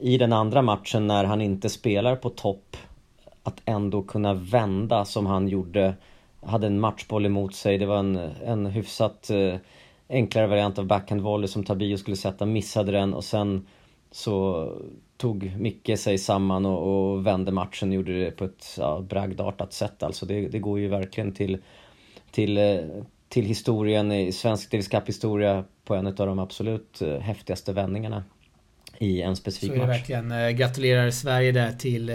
i 0.00 0.18
den 0.18 0.32
andra 0.32 0.62
matchen 0.62 1.06
när 1.06 1.24
han 1.24 1.40
inte 1.40 1.68
spelar 1.68 2.16
på 2.16 2.30
topp 2.30 2.76
att 3.48 3.62
ändå 3.64 4.02
kunna 4.02 4.34
vända 4.34 5.04
som 5.04 5.26
han 5.26 5.48
gjorde. 5.48 5.94
Hade 6.42 6.66
en 6.66 6.80
matchboll 6.80 7.26
emot 7.26 7.54
sig. 7.54 7.78
Det 7.78 7.86
var 7.86 7.98
en, 7.98 8.16
en 8.44 8.66
hyfsat 8.66 9.30
eh, 9.30 9.54
enklare 10.08 10.46
variant 10.46 10.78
av 10.78 10.86
backhandvolley 10.86 11.48
som 11.48 11.64
Tabio 11.64 11.96
skulle 11.96 12.16
sätta, 12.16 12.46
missade 12.46 12.92
den 12.92 13.14
och 13.14 13.24
sen 13.24 13.66
så 14.10 14.68
tog 15.16 15.52
Micke 15.58 15.98
sig 15.98 16.18
samman 16.18 16.66
och, 16.66 17.12
och 17.12 17.26
vände 17.26 17.52
matchen 17.52 17.88
och 17.88 17.94
gjorde 17.94 18.24
det 18.24 18.30
på 18.30 18.44
ett 18.44 18.66
ja, 18.78 19.00
bragdartat 19.00 19.72
sätt. 19.72 20.02
Alltså 20.02 20.26
det, 20.26 20.48
det 20.48 20.58
går 20.58 20.78
ju 20.78 20.88
verkligen 20.88 21.32
till, 21.32 21.58
till, 22.30 22.58
eh, 22.58 22.78
till 23.28 23.44
historien 23.44 24.12
i 24.12 24.32
svensk 24.32 24.70
Davis 24.70 24.88
Cup-historia 24.88 25.64
på 25.84 25.94
en 25.94 26.06
av 26.06 26.14
de 26.14 26.38
absolut 26.38 27.02
eh, 27.02 27.18
häftigaste 27.18 27.72
vändningarna 27.72 28.24
i 29.00 29.22
en 29.22 29.36
specifik 29.36 29.70
match. 29.70 29.78
Så 29.78 29.82
är 29.82 29.86
det 29.86 29.92
verkligen. 29.92 30.32
Eh, 30.32 30.50
gratulerar 30.50 31.10
Sverige 31.10 31.52
där 31.52 31.72
till, 31.72 32.12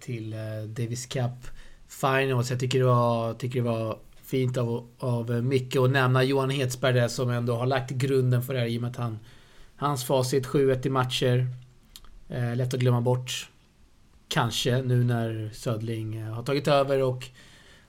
till 0.00 0.30
Davis 0.68 1.06
Cup 1.06 1.46
Finals. 1.88 2.50
Jag 2.50 2.60
tycker 2.60 2.78
det 2.78 2.84
var, 2.84 3.34
tycker 3.34 3.62
det 3.62 3.68
var 3.68 3.98
fint 4.22 4.56
av, 4.56 4.88
av 4.98 5.30
Micke 5.44 5.76
att 5.76 5.90
nämna 5.90 6.24
Johan 6.24 6.50
Hetsberg 6.50 6.94
där 6.94 7.08
som 7.08 7.30
ändå 7.30 7.54
har 7.54 7.66
lagt 7.66 7.90
grunden 7.90 8.42
för 8.42 8.54
det 8.54 8.60
här 8.60 8.66
i 8.66 8.78
och 8.78 8.82
med 8.82 8.90
att 8.90 8.96
han... 8.96 9.18
Hans 9.76 10.04
facit 10.04 10.46
7-1 10.46 10.86
i 10.86 10.90
matcher. 10.90 11.46
Eh, 12.28 12.56
lätt 12.56 12.74
att 12.74 12.80
glömma 12.80 13.00
bort. 13.00 13.48
Kanske 14.28 14.82
nu 14.82 15.04
när 15.04 15.50
Södling 15.52 16.16
eh, 16.16 16.32
har 16.32 16.42
tagit 16.42 16.68
över 16.68 17.02
och, 17.02 17.24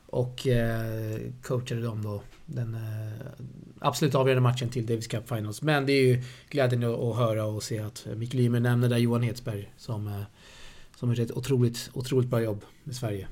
och 0.05 0.47
eh, 0.47 1.19
coachade 1.41 1.81
dem 1.81 2.03
då. 2.03 2.21
Den 2.45 2.73
eh, 2.73 3.25
absolut 3.79 4.15
avgörande 4.15 4.41
matchen 4.41 4.69
till 4.69 4.85
Davis 4.85 5.07
Cup 5.07 5.29
Finals. 5.29 5.61
Men 5.61 5.85
det 5.85 5.93
är 5.93 6.03
ju 6.03 6.21
glädjande 6.49 7.09
att 7.09 7.15
höra 7.15 7.45
och 7.45 7.63
se 7.63 7.79
att 7.79 8.07
Mikael 8.15 8.43
Ymer 8.43 8.59
nämner 8.59 8.89
där 8.89 8.97
Johan 8.97 9.23
Hetsberg 9.23 9.71
som, 9.77 10.07
eh, 10.07 10.21
som 10.95 11.09
har 11.09 11.15
gjort 11.15 11.29
ett 11.29 11.37
otroligt, 11.37 11.89
otroligt 11.93 12.29
bra 12.29 12.41
jobb 12.41 12.61
med 12.83 12.95
Sverige. 12.95 13.27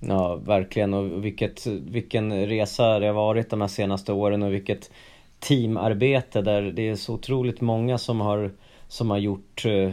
Ja, 0.00 0.36
verkligen. 0.36 0.94
Och 0.94 1.24
vilket, 1.24 1.66
vilken 1.66 2.46
resa 2.46 2.98
det 2.98 3.06
har 3.06 3.14
varit 3.14 3.50
de 3.50 3.60
här 3.60 3.68
senaste 3.68 4.12
åren 4.12 4.42
och 4.42 4.52
vilket 4.52 4.90
teamarbete 5.38 6.42
där 6.42 6.62
det 6.62 6.88
är 6.88 6.96
så 6.96 7.14
otroligt 7.14 7.60
många 7.60 7.98
som 7.98 8.20
har, 8.20 8.50
som 8.88 9.10
har 9.10 9.18
gjort 9.18 9.64
eh, 9.64 9.92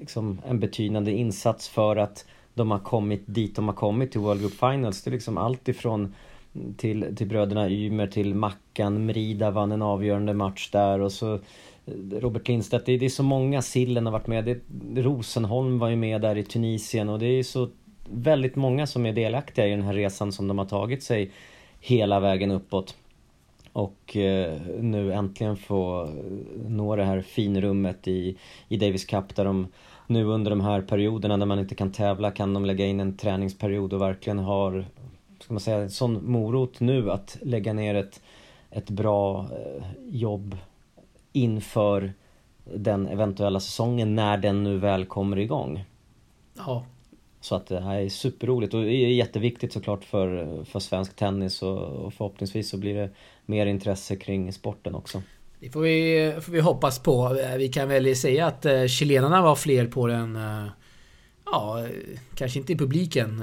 liksom 0.00 0.40
en 0.48 0.60
betydande 0.60 1.12
insats 1.12 1.68
för 1.68 1.96
att 1.96 2.24
de 2.54 2.70
har 2.70 2.78
kommit 2.78 3.22
dit 3.26 3.56
de 3.56 3.68
har 3.68 3.74
kommit 3.74 4.12
till 4.12 4.20
World 4.20 4.40
Group 4.40 4.52
Finals. 4.52 5.02
Det 5.02 5.10
är 5.10 5.12
liksom 5.12 5.38
allt 5.38 5.68
ifrån 5.68 6.14
till, 6.76 7.16
till 7.16 7.26
bröderna 7.26 7.70
Ymer, 7.70 8.06
till 8.06 8.34
Mackan, 8.34 9.06
Mrida 9.06 9.50
vann 9.50 9.72
en 9.72 9.82
avgörande 9.82 10.34
match 10.34 10.70
där 10.70 11.00
och 11.00 11.12
så 11.12 11.34
eh, 11.34 11.40
Robert 12.10 12.48
Lindstedt, 12.48 12.86
det, 12.86 12.96
det 12.96 13.04
är 13.04 13.10
så 13.10 13.22
många, 13.22 13.62
Sillen 13.62 14.06
har 14.06 14.12
varit 14.12 14.26
med, 14.26 14.44
det, 14.44 14.60
Rosenholm 15.02 15.78
var 15.78 15.88
ju 15.88 15.96
med 15.96 16.20
där 16.20 16.36
i 16.36 16.42
Tunisien 16.42 17.08
och 17.08 17.18
det 17.18 17.26
är 17.26 17.42
så 17.42 17.68
väldigt 18.10 18.56
många 18.56 18.86
som 18.86 19.06
är 19.06 19.12
delaktiga 19.12 19.66
i 19.66 19.70
den 19.70 19.82
här 19.82 19.94
resan 19.94 20.32
som 20.32 20.48
de 20.48 20.58
har 20.58 20.66
tagit 20.66 21.02
sig 21.02 21.30
hela 21.80 22.20
vägen 22.20 22.50
uppåt. 22.50 22.96
Och 23.72 24.16
eh, 24.16 24.60
nu 24.80 25.12
äntligen 25.12 25.56
få 25.56 26.02
eh, 26.02 26.10
nå 26.68 26.96
det 26.96 27.04
här 27.04 27.20
finrummet 27.20 28.08
i, 28.08 28.36
i 28.68 28.76
Davis 28.76 29.04
Cup 29.04 29.36
där 29.36 29.44
de 29.44 29.66
nu 30.06 30.24
under 30.24 30.50
de 30.50 30.60
här 30.60 30.80
perioderna 30.80 31.36
när 31.36 31.46
man 31.46 31.58
inte 31.58 31.74
kan 31.74 31.92
tävla 31.92 32.30
kan 32.30 32.54
de 32.54 32.64
lägga 32.64 32.86
in 32.86 33.00
en 33.00 33.16
träningsperiod 33.16 33.92
och 33.92 34.00
verkligen 34.00 34.38
har, 34.38 34.84
ska 35.44 35.54
man 35.54 35.60
säga, 35.60 35.76
en 35.76 35.90
sån 35.90 36.30
morot 36.30 36.80
nu 36.80 37.10
att 37.10 37.38
lägga 37.42 37.72
ner 37.72 37.94
ett, 37.94 38.22
ett 38.70 38.90
bra 38.90 39.40
eh, 39.40 39.84
jobb 40.08 40.56
inför 41.32 42.12
den 42.74 43.08
eventuella 43.08 43.60
säsongen 43.60 44.14
när 44.14 44.38
den 44.38 44.64
nu 44.64 44.78
väl 44.78 45.04
kommer 45.04 45.38
igång. 45.38 45.84
Ja, 46.56 46.84
så 47.40 47.54
att 47.54 47.66
det 47.66 47.80
här 47.80 48.00
är 48.00 48.08
superroligt 48.08 48.74
och 48.74 48.82
det 48.82 48.92
är 48.92 49.08
jätteviktigt 49.08 49.72
såklart 49.72 50.04
för, 50.04 50.64
för 50.64 50.80
svensk 50.80 51.16
tennis 51.16 51.62
och, 51.62 51.78
och 51.78 52.14
förhoppningsvis 52.14 52.68
så 52.68 52.76
blir 52.76 52.94
det 52.94 53.10
mer 53.46 53.66
intresse 53.66 54.16
kring 54.16 54.52
sporten 54.52 54.94
också. 54.94 55.22
Det 55.60 55.70
får 55.70 55.80
vi, 55.80 56.34
får 56.40 56.52
vi 56.52 56.60
hoppas 56.60 56.98
på. 56.98 57.36
Vi 57.58 57.68
kan 57.68 57.88
väl 57.88 58.16
säga 58.16 58.46
att 58.46 58.66
uh, 58.66 58.86
chilenarna 58.86 59.42
var 59.42 59.54
fler 59.54 59.86
på 59.86 60.06
den... 60.06 60.38
Ja, 61.44 61.86
kanske 62.34 62.58
inte 62.58 62.72
i 62.72 62.76
publiken. 62.76 63.42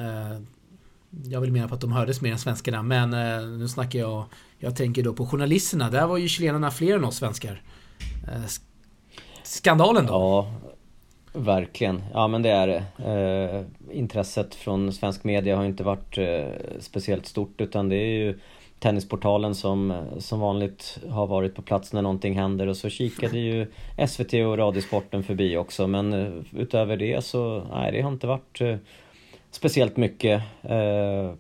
Jag 1.23 1.41
vill 1.41 1.51
mena 1.51 1.67
på 1.67 1.75
att 1.75 1.81
de 1.81 1.91
hördes 1.91 2.21
mer 2.21 2.31
än 2.31 2.39
svenskarna, 2.39 2.83
men 2.83 3.13
eh, 3.13 3.47
nu 3.47 3.67
snackar 3.67 3.99
jag... 3.99 4.25
Jag 4.59 4.75
tänker 4.75 5.03
då 5.03 5.13
på 5.13 5.25
journalisterna. 5.25 5.89
Där 5.89 6.07
var 6.07 6.17
ju 6.17 6.27
chilenarna 6.27 6.71
fler 6.71 6.95
än 6.95 7.03
oss 7.03 7.15
svenskar. 7.15 7.61
Eh, 8.27 8.43
skandalen 9.43 10.05
då? 10.05 10.13
Ja, 10.13 10.47
Verkligen, 11.33 12.03
ja 12.13 12.27
men 12.27 12.41
det 12.41 12.49
är 12.49 12.67
det. 12.67 12.83
Eh, 13.05 13.97
intresset 13.97 14.55
från 14.55 14.93
svensk 14.93 15.23
media 15.23 15.55
har 15.55 15.65
inte 15.65 15.83
varit 15.83 16.17
eh, 16.17 16.47
speciellt 16.79 17.25
stort 17.25 17.61
utan 17.61 17.89
det 17.89 17.95
är 17.95 18.17
ju 18.17 18.39
Tennisportalen 18.79 19.55
som, 19.55 20.05
som 20.17 20.39
vanligt 20.39 20.99
har 21.09 21.27
varit 21.27 21.55
på 21.55 21.61
plats 21.61 21.93
när 21.93 22.01
någonting 22.01 22.39
händer 22.39 22.67
och 22.67 22.77
så 22.77 22.89
kikade 22.89 23.39
ju 23.39 23.67
SVT 24.07 24.33
och 24.33 24.57
Radiosporten 24.57 25.23
förbi 25.23 25.57
också 25.57 25.87
men 25.87 26.13
eh, 26.13 26.31
utöver 26.51 26.97
det 26.97 27.25
så, 27.25 27.63
nej 27.71 27.91
det 27.91 28.01
har 28.01 28.11
inte 28.11 28.27
varit 28.27 28.61
eh, 28.61 28.75
speciellt 29.51 29.97
mycket 29.97 30.41
eh, 30.63 31.33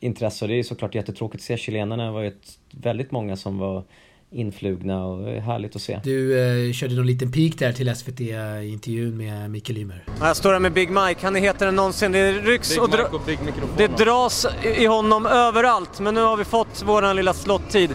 intresse 0.00 0.44
och 0.44 0.48
det 0.48 0.58
är 0.58 0.62
såklart 0.62 0.94
jättetråkigt 0.94 1.40
att 1.40 1.46
se 1.46 1.56
chilenarna. 1.56 2.04
Det 2.04 2.10
var 2.10 2.20
ju 2.20 2.28
ett, 2.28 2.58
väldigt 2.70 3.10
många 3.10 3.36
som 3.36 3.58
var 3.58 3.84
influgna 4.30 5.06
och 5.06 5.24
det 5.24 5.36
är 5.36 5.40
härligt 5.40 5.76
att 5.76 5.82
se. 5.82 6.00
Du 6.04 6.40
eh, 6.40 6.72
körde 6.72 6.94
någon 6.94 7.06
liten 7.06 7.32
peak 7.32 7.58
där 7.58 7.72
till 7.72 7.96
SVT 7.96 8.20
i 8.20 8.68
intervjun 8.72 9.16
med 9.16 9.50
Mikael 9.50 9.78
Ymer. 9.78 10.04
Jag 10.20 10.36
står 10.36 10.52
här 10.52 10.60
med 10.60 10.72
Big 10.72 10.90
Mike, 10.90 11.20
han 11.22 11.36
är 11.36 11.40
hetare 11.40 11.68
än 11.68 11.76
någonsin. 11.76 12.12
Det 12.12 12.32
rycks 12.32 12.70
Big 12.70 12.82
och, 12.82 12.90
dra 12.90 13.04
och 13.04 13.20
det 13.76 13.86
dras 13.86 14.46
i 14.76 14.86
honom 14.86 15.26
överallt. 15.26 16.00
Men 16.00 16.14
nu 16.14 16.20
har 16.20 16.36
vi 16.36 16.44
fått 16.44 16.82
våran 16.82 17.16
lilla 17.16 17.32
slottid. 17.32 17.90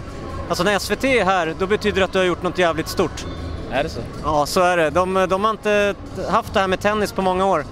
Alltså 0.50 0.64
när 0.64 0.80
SVT 0.80 1.04
är 1.04 1.26
här, 1.26 1.56
då 1.60 1.68
betyder 1.68 2.00
det 2.00 2.06
att 2.06 2.14
du 2.14 2.20
har 2.20 2.26
gjort 2.26 2.44
något 2.44 2.58
jävligt 2.58 2.88
stort. 2.88 3.26
Är 3.72 3.84
det 3.84 3.90
så? 3.90 4.00
Ja, 4.24 4.46
så 4.46 4.62
är 4.62 4.78
det. 4.78 4.90
De, 4.90 5.28
de 5.30 5.44
har 5.44 5.52
inte 5.52 5.96
haft 6.30 6.54
det 6.54 6.60
här 6.60 6.68
med 6.68 6.80
tennis 6.80 7.12
på 7.12 7.22
många 7.22 7.46
år. 7.46 7.66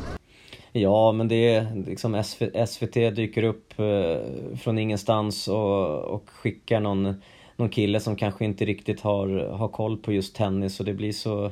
Ja, 0.77 1.12
men 1.12 1.27
det 1.27 1.55
är 1.55 1.84
liksom 1.88 2.24
SVT 2.67 2.93
dyker 2.93 3.43
upp 3.43 3.79
eh, 3.79 4.17
från 4.57 4.77
ingenstans 4.77 5.48
och, 5.48 6.00
och 6.00 6.29
skickar 6.29 6.79
någon 6.79 7.22
någon 7.57 7.69
kille 7.69 8.00
som 8.00 8.15
kanske 8.15 8.46
inte 8.46 8.65
riktigt 8.65 9.01
har, 9.01 9.27
har 9.50 9.67
koll 9.67 9.98
på 9.98 10.13
just 10.13 10.36
tennis 10.36 10.79
och 10.79 10.86
det 10.86 10.93
blir 10.93 11.12
så, 11.12 11.51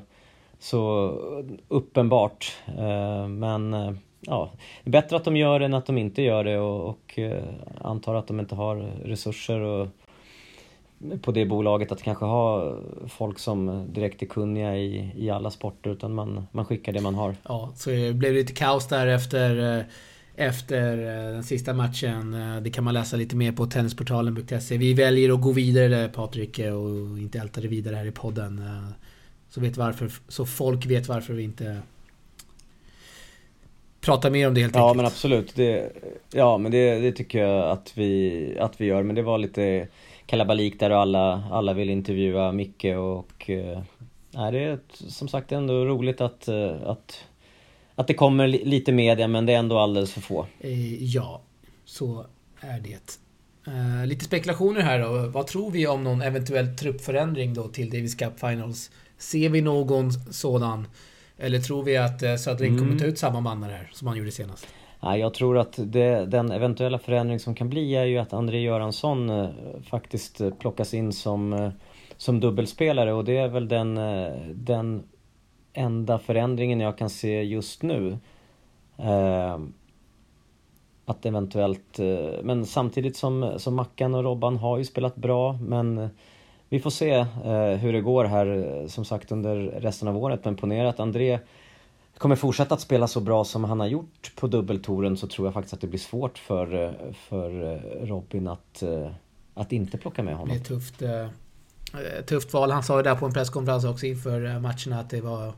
så 0.59 1.09
uppenbart. 1.67 2.57
Eh, 2.77 3.27
men 3.27 3.73
eh, 3.73 3.91
ja, 4.19 4.51
det 4.83 4.89
är 4.89 4.91
bättre 4.91 5.15
att 5.15 5.23
de 5.23 5.37
gör 5.37 5.59
det 5.59 5.65
än 5.65 5.73
att 5.73 5.85
de 5.85 5.97
inte 5.97 6.21
gör 6.21 6.43
det 6.43 6.59
och, 6.59 6.89
och 6.89 7.19
antar 7.81 8.15
att 8.15 8.27
de 8.27 8.39
inte 8.39 8.55
har 8.55 8.75
resurser 9.03 9.59
och 9.59 9.87
på 11.21 11.31
det 11.31 11.45
bolaget 11.45 11.91
att 11.91 12.03
kanske 12.03 12.25
ha 12.25 12.77
folk 13.07 13.39
som 13.39 13.87
direkt 13.93 14.21
är 14.21 14.25
kunniga 14.25 14.77
i, 14.77 15.11
i 15.15 15.29
alla 15.29 15.51
sporter 15.51 15.89
utan 15.89 16.13
man, 16.13 16.47
man 16.51 16.65
skickar 16.65 16.93
det 16.93 17.01
man 17.01 17.15
har. 17.15 17.35
Ja, 17.43 17.71
så 17.75 17.89
det 17.89 18.13
blev 18.13 18.33
lite 18.33 18.53
kaos 18.53 18.87
där 18.87 19.07
efter 19.07 19.85
efter 20.35 20.97
eh, 20.97 21.33
den 21.33 21.43
sista 21.43 21.73
matchen. 21.73 22.33
Eh, 22.33 22.61
det 22.61 22.69
kan 22.69 22.83
man 22.83 22.93
läsa 22.93 23.17
lite 23.17 23.35
mer 23.35 23.51
på 23.51 23.65
tennisportalen.se. 23.65 24.77
Vi 24.77 24.93
väljer 24.93 25.33
att 25.33 25.41
gå 25.41 25.51
vidare 25.51 25.87
där 25.87 26.07
Patrik 26.07 26.59
eh, 26.59 26.73
och 26.73 27.19
inte 27.19 27.39
älta 27.39 27.61
det 27.61 27.67
vidare 27.67 27.95
här 27.95 28.05
i 28.05 28.11
podden. 28.11 28.63
Så, 29.49 29.61
vet 29.61 29.77
varför, 29.77 30.11
så 30.27 30.45
folk 30.45 30.85
vet 30.85 31.07
varför 31.07 31.33
vi 31.33 31.43
inte 31.43 31.81
pratar 34.01 34.29
mer 34.29 34.47
om 34.47 34.53
det 34.53 34.61
helt 34.61 34.75
ja, 34.75 34.81
enkelt. 34.81 34.97
Ja 34.97 35.03
men 35.03 35.05
absolut. 35.05 35.55
Det, 35.55 35.91
ja 36.33 36.57
men 36.57 36.71
det, 36.71 36.99
det, 36.99 37.11
tycker 37.11 37.39
jag 37.39 37.69
att 37.69 37.91
vi, 37.95 38.57
att 38.59 38.81
vi 38.81 38.85
gör. 38.85 39.03
Men 39.03 39.15
det 39.15 39.21
var 39.21 39.37
lite 39.37 39.87
kalabalik 40.25 40.79
där 40.79 40.89
och 40.89 40.99
alla, 40.99 41.43
alla 41.51 41.73
vill 41.73 41.89
intervjua 41.89 42.51
Micke 42.51 42.85
och... 42.85 43.49
Nej, 44.31 44.51
det 44.51 44.59
är 44.59 44.79
som 44.89 45.27
sagt 45.27 45.51
ändå 45.51 45.85
roligt 45.85 46.21
att, 46.21 46.49
att 46.83 47.25
att 47.95 48.07
det 48.07 48.13
kommer 48.13 48.47
lite 48.47 48.91
media 48.91 49.27
men 49.27 49.45
det 49.45 49.53
är 49.53 49.57
ändå 49.57 49.79
alldeles 49.79 50.13
för 50.13 50.21
få. 50.21 50.47
Eh, 50.59 51.03
ja, 51.03 51.41
så 51.85 52.25
är 52.59 52.79
det. 52.79 53.19
Uh, 53.67 54.07
lite 54.07 54.25
spekulationer 54.25 54.81
här 54.81 54.99
då. 54.99 55.27
Vad 55.27 55.47
tror 55.47 55.71
vi 55.71 55.87
om 55.87 56.03
någon 56.03 56.21
eventuell 56.21 56.77
truppförändring 56.77 57.53
då 57.53 57.67
till 57.67 57.89
Davis 57.89 58.15
Cup 58.15 58.39
Finals? 58.39 58.91
Ser 59.17 59.49
vi 59.49 59.61
någon 59.61 60.11
sådan? 60.33 60.87
Eller 61.37 61.59
tror 61.59 61.83
vi 61.83 61.97
att 61.97 62.23
uh, 62.23 62.35
Södring 62.35 62.73
mm. 62.73 62.79
kommer 62.79 62.99
ta 62.99 63.05
ut 63.05 63.19
samma 63.19 63.39
man 63.39 63.63
här 63.63 63.89
som 63.93 64.07
han 64.07 64.17
gjorde 64.17 64.31
senast? 64.31 64.67
Jag 65.13 65.33
tror 65.33 65.57
att 65.57 65.79
det, 65.83 66.25
den 66.25 66.51
eventuella 66.51 66.99
förändring 66.99 67.39
som 67.39 67.55
kan 67.55 67.69
bli 67.69 67.95
är 67.95 68.05
ju 68.05 68.17
att 68.17 68.33
André 68.33 68.59
Göransson 68.59 69.29
eh, 69.29 69.49
faktiskt 69.89 70.41
eh, 70.41 70.49
plockas 70.49 70.93
in 70.93 71.13
som, 71.13 71.53
eh, 71.53 71.69
som 72.17 72.39
dubbelspelare 72.39 73.13
och 73.13 73.25
det 73.25 73.37
är 73.37 73.47
väl 73.47 73.67
den, 73.67 73.95
den 74.53 75.03
enda 75.73 76.19
förändringen 76.19 76.79
jag 76.79 76.97
kan 76.97 77.09
se 77.09 77.43
just 77.43 77.83
nu. 77.83 78.17
Att 81.05 81.25
eventuellt, 81.25 81.99
men 82.43 82.65
samtidigt 82.65 83.17
som, 83.17 83.53
som 83.57 83.75
Mackan 83.75 84.15
och 84.15 84.23
Robban 84.23 84.57
har 84.57 84.77
ju 84.77 84.85
spelat 84.85 85.15
bra 85.15 85.53
men 85.61 86.09
vi 86.69 86.79
får 86.79 86.89
se 86.89 87.25
hur 87.81 87.93
det 87.93 88.01
går 88.01 88.25
här 88.25 88.83
som 88.87 89.05
sagt 89.05 89.31
under 89.31 89.55
resten 89.55 90.07
av 90.07 90.17
året. 90.17 90.45
Men 90.45 90.55
ponera 90.55 90.89
att 90.89 90.99
André 90.99 91.39
kommer 92.17 92.35
fortsätta 92.35 92.75
att 92.75 92.81
spela 92.81 93.07
så 93.07 93.19
bra 93.19 93.43
som 93.43 93.63
han 93.63 93.79
har 93.79 93.87
gjort 93.87 94.31
på 94.35 94.47
dubbeltouren 94.47 95.17
så 95.17 95.27
tror 95.27 95.47
jag 95.47 95.53
faktiskt 95.53 95.73
att 95.73 95.81
det 95.81 95.87
blir 95.87 95.99
svårt 95.99 96.37
för, 96.37 96.93
för 97.13 97.79
Robin 98.05 98.47
att, 98.47 98.83
att 99.53 99.71
inte 99.71 99.97
plocka 99.97 100.23
med 100.23 100.35
honom. 100.35 100.57
Det 100.57 100.63
är 100.63 100.65
tufft. 100.65 101.01
Eh, 101.93 102.25
tufft 102.25 102.53
val. 102.53 102.71
Han 102.71 102.83
sa 102.83 102.97
ju 102.97 103.03
där 103.03 103.15
på 103.15 103.25
en 103.25 103.33
presskonferens 103.33 103.85
också 103.85 104.05
inför 104.05 104.45
eh, 104.45 104.59
matcherna 104.59 104.99
att 104.99 105.09
det 105.09 105.21
var 105.21 105.53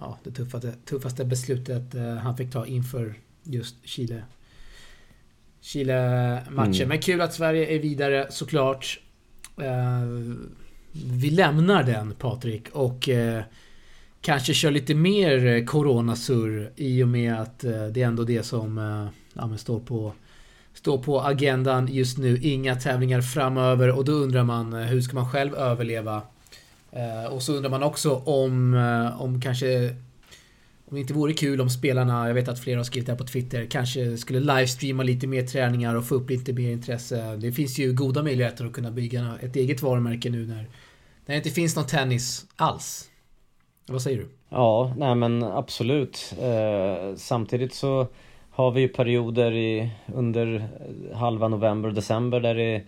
ja, 0.00 0.18
det 0.24 0.30
tuffaste, 0.30 0.74
tuffaste 0.84 1.24
beslutet 1.24 1.94
eh, 1.94 2.14
han 2.14 2.36
fick 2.36 2.52
ta 2.52 2.66
inför 2.66 3.14
just 3.42 3.76
Chile. 3.86 4.22
Chile-matchen. 5.60 6.74
Mm. 6.74 6.88
Men 6.88 6.98
kul 7.00 7.20
att 7.20 7.34
Sverige 7.34 7.66
är 7.66 7.78
vidare 7.78 8.26
såklart. 8.30 9.00
Vi 10.92 11.30
lämnar 11.30 11.82
den 11.82 12.14
Patrik 12.14 12.68
och 12.72 13.08
kanske 14.20 14.54
kör 14.54 14.70
lite 14.70 14.94
mer 14.94 15.46
eh, 15.46 15.64
coronasurr 15.64 16.70
i 16.76 17.02
och 17.02 17.08
med 17.08 17.34
att 17.34 17.64
eh, 17.64 17.86
det 17.86 18.02
är 18.02 18.06
ändå 18.06 18.24
det 18.24 18.42
som 18.42 18.78
eh, 18.78 19.08
ja, 19.32 19.56
står 19.56 19.80
på 19.80 20.12
står 20.74 20.98
på 20.98 21.20
agendan 21.20 21.88
just 21.90 22.18
nu. 22.18 22.38
Inga 22.42 22.76
tävlingar 22.76 23.20
framöver 23.20 23.96
och 23.96 24.04
då 24.04 24.12
undrar 24.12 24.44
man 24.44 24.72
hur 24.72 25.00
ska 25.00 25.14
man 25.14 25.30
själv 25.30 25.54
överleva? 25.54 26.22
och 27.30 27.42
så 27.42 27.52
undrar 27.52 27.70
man 27.70 27.82
också 27.82 28.14
om, 28.14 28.74
om 29.18 29.40
kanske 29.40 29.94
om 30.90 30.94
det 30.94 31.00
inte 31.00 31.14
vore 31.14 31.32
kul 31.32 31.60
om 31.60 31.70
spelarna, 31.70 32.26
jag 32.26 32.34
vet 32.34 32.48
att 32.48 32.60
flera 32.60 32.78
har 32.78 32.84
skrivit 32.84 33.06
det 33.06 33.12
här 33.12 33.18
på 33.18 33.24
Twitter, 33.24 33.66
kanske 33.66 34.16
skulle 34.16 34.40
livestreama 34.40 35.02
lite 35.02 35.26
mer 35.26 35.46
träningar 35.46 35.94
och 35.94 36.06
få 36.06 36.14
upp 36.14 36.30
lite 36.30 36.52
mer 36.52 36.70
intresse. 36.70 37.36
Det 37.36 37.52
finns 37.52 37.78
ju 37.78 37.92
goda 37.92 38.22
möjligheter 38.22 38.64
att 38.64 38.72
kunna 38.72 38.90
bygga 38.90 39.38
ett 39.40 39.56
eget 39.56 39.82
varumärke 39.82 40.30
nu 40.30 40.46
när, 40.46 40.56
när 40.56 40.66
det 41.26 41.36
inte 41.36 41.50
finns 41.50 41.76
någon 41.76 41.86
tennis 41.86 42.46
alls. 42.56 43.08
Vad 43.88 44.02
säger 44.02 44.18
du? 44.18 44.28
Ja, 44.48 44.94
nej 44.96 45.14
men 45.14 45.42
absolut. 45.42 46.34
Eh, 46.40 47.14
samtidigt 47.16 47.74
så 47.74 48.06
har 48.50 48.70
vi 48.70 48.80
ju 48.80 48.88
perioder 48.88 49.52
i, 49.52 49.90
under 50.14 50.68
halva 51.14 51.48
november 51.48 51.88
och 51.88 51.94
december 51.94 52.40
där 52.40 52.54
det 52.54 52.82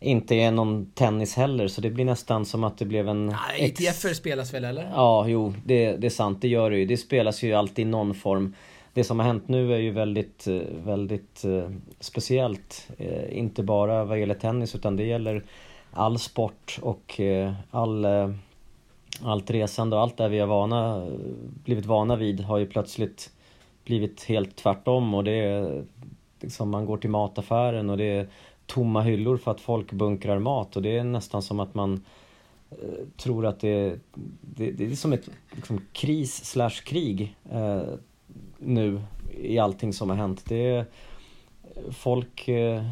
inte 0.00 0.34
är 0.34 0.50
någon 0.50 0.86
tennis 0.94 1.36
heller 1.36 1.68
så 1.68 1.80
det 1.80 1.90
blir 1.90 2.04
nästan 2.04 2.44
som 2.44 2.64
att 2.64 2.78
det 2.78 2.84
blev 2.84 3.08
en... 3.08 3.26
Nej, 3.26 3.74
ETFer 3.78 4.14
spelas 4.14 4.54
väl 4.54 4.64
eller? 4.64 4.90
Ja, 4.94 5.28
jo, 5.28 5.54
det, 5.64 5.96
det 5.96 6.06
är 6.06 6.10
sant, 6.10 6.38
det 6.40 6.48
gör 6.48 6.70
det 6.70 6.78
ju. 6.78 6.86
Det 6.86 6.96
spelas 6.96 7.42
ju 7.42 7.54
alltid 7.54 7.86
i 7.86 7.90
någon 7.90 8.14
form. 8.14 8.54
Det 8.92 9.04
som 9.04 9.18
har 9.18 9.26
hänt 9.26 9.48
nu 9.48 9.74
är 9.74 9.78
ju 9.78 9.90
väldigt, 9.90 10.46
eh, 10.46 10.60
väldigt 10.84 11.44
uh, 11.44 11.68
speciellt. 12.00 12.88
Inte 13.30 13.62
bara 13.62 14.04
vad 14.04 14.20
gäller 14.20 14.34
tennis 14.34 14.74
utan 14.74 14.96
det 14.96 15.04
gäller 15.04 15.44
all 15.92 16.18
sport 16.18 16.78
och 16.82 17.20
all, 17.70 18.06
allt 19.22 19.50
resande 19.50 19.96
och 19.96 20.02
allt 20.02 20.16
det 20.16 20.28
vi 20.28 20.38
har 20.38 20.46
vana, 20.46 21.06
blivit 21.64 21.86
vana 21.86 22.16
vid 22.16 22.40
har 22.40 22.58
ju 22.58 22.66
plötsligt 22.66 23.30
blivit 23.84 24.24
helt 24.24 24.56
tvärtom 24.56 25.14
och 25.14 25.24
det 25.24 25.32
är 25.32 25.84
liksom 26.40 26.70
man 26.70 26.86
går 26.86 26.96
till 26.96 27.10
mataffären 27.10 27.90
och 27.90 27.96
det 27.96 28.04
är 28.04 28.28
tomma 28.66 29.02
hyllor 29.02 29.36
för 29.36 29.50
att 29.50 29.60
folk 29.60 29.92
bunkrar 29.92 30.38
mat 30.38 30.76
och 30.76 30.82
det 30.82 30.98
är 30.98 31.04
nästan 31.04 31.42
som 31.42 31.60
att 31.60 31.74
man 31.74 32.04
eh, 32.70 33.06
tror 33.16 33.46
att 33.46 33.60
det, 33.60 33.98
det, 34.40 34.70
det, 34.70 34.86
är 34.86 34.94
som 34.94 35.12
ett 35.12 35.28
liksom, 35.52 35.80
kris 35.92 36.44
slash 36.44 36.82
krig 36.84 37.36
eh, 37.50 37.82
nu 38.58 39.02
i 39.40 39.58
allting 39.58 39.92
som 39.92 40.10
har 40.10 40.16
hänt. 40.16 40.44
Det 40.48 40.66
är 40.66 40.86
folk, 41.90 42.48
eh, 42.48 42.84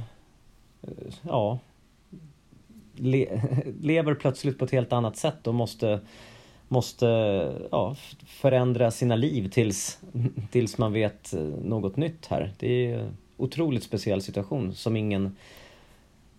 ja, 1.23 1.59
le, 3.03 3.41
lever 3.81 4.15
plötsligt 4.15 4.59
på 4.59 4.65
ett 4.65 4.71
helt 4.71 4.93
annat 4.93 5.17
sätt 5.17 5.47
och 5.47 5.55
måste 5.55 6.01
måste 6.69 7.07
ja, 7.71 7.97
förändra 8.27 8.91
sina 8.91 9.17
liv 9.17 9.51
tills, 9.51 10.01
tills 10.51 10.79
man 10.79 10.93
vet 10.93 11.35
eh, 11.35 11.41
något 11.65 11.97
nytt 11.97 12.27
här. 12.27 12.53
Det 12.59 12.67
är 12.69 12.99
en 12.99 13.17
otroligt 13.37 13.83
speciell 13.83 14.23
situation 14.23 14.75
som 14.75 14.97
ingen 14.97 15.37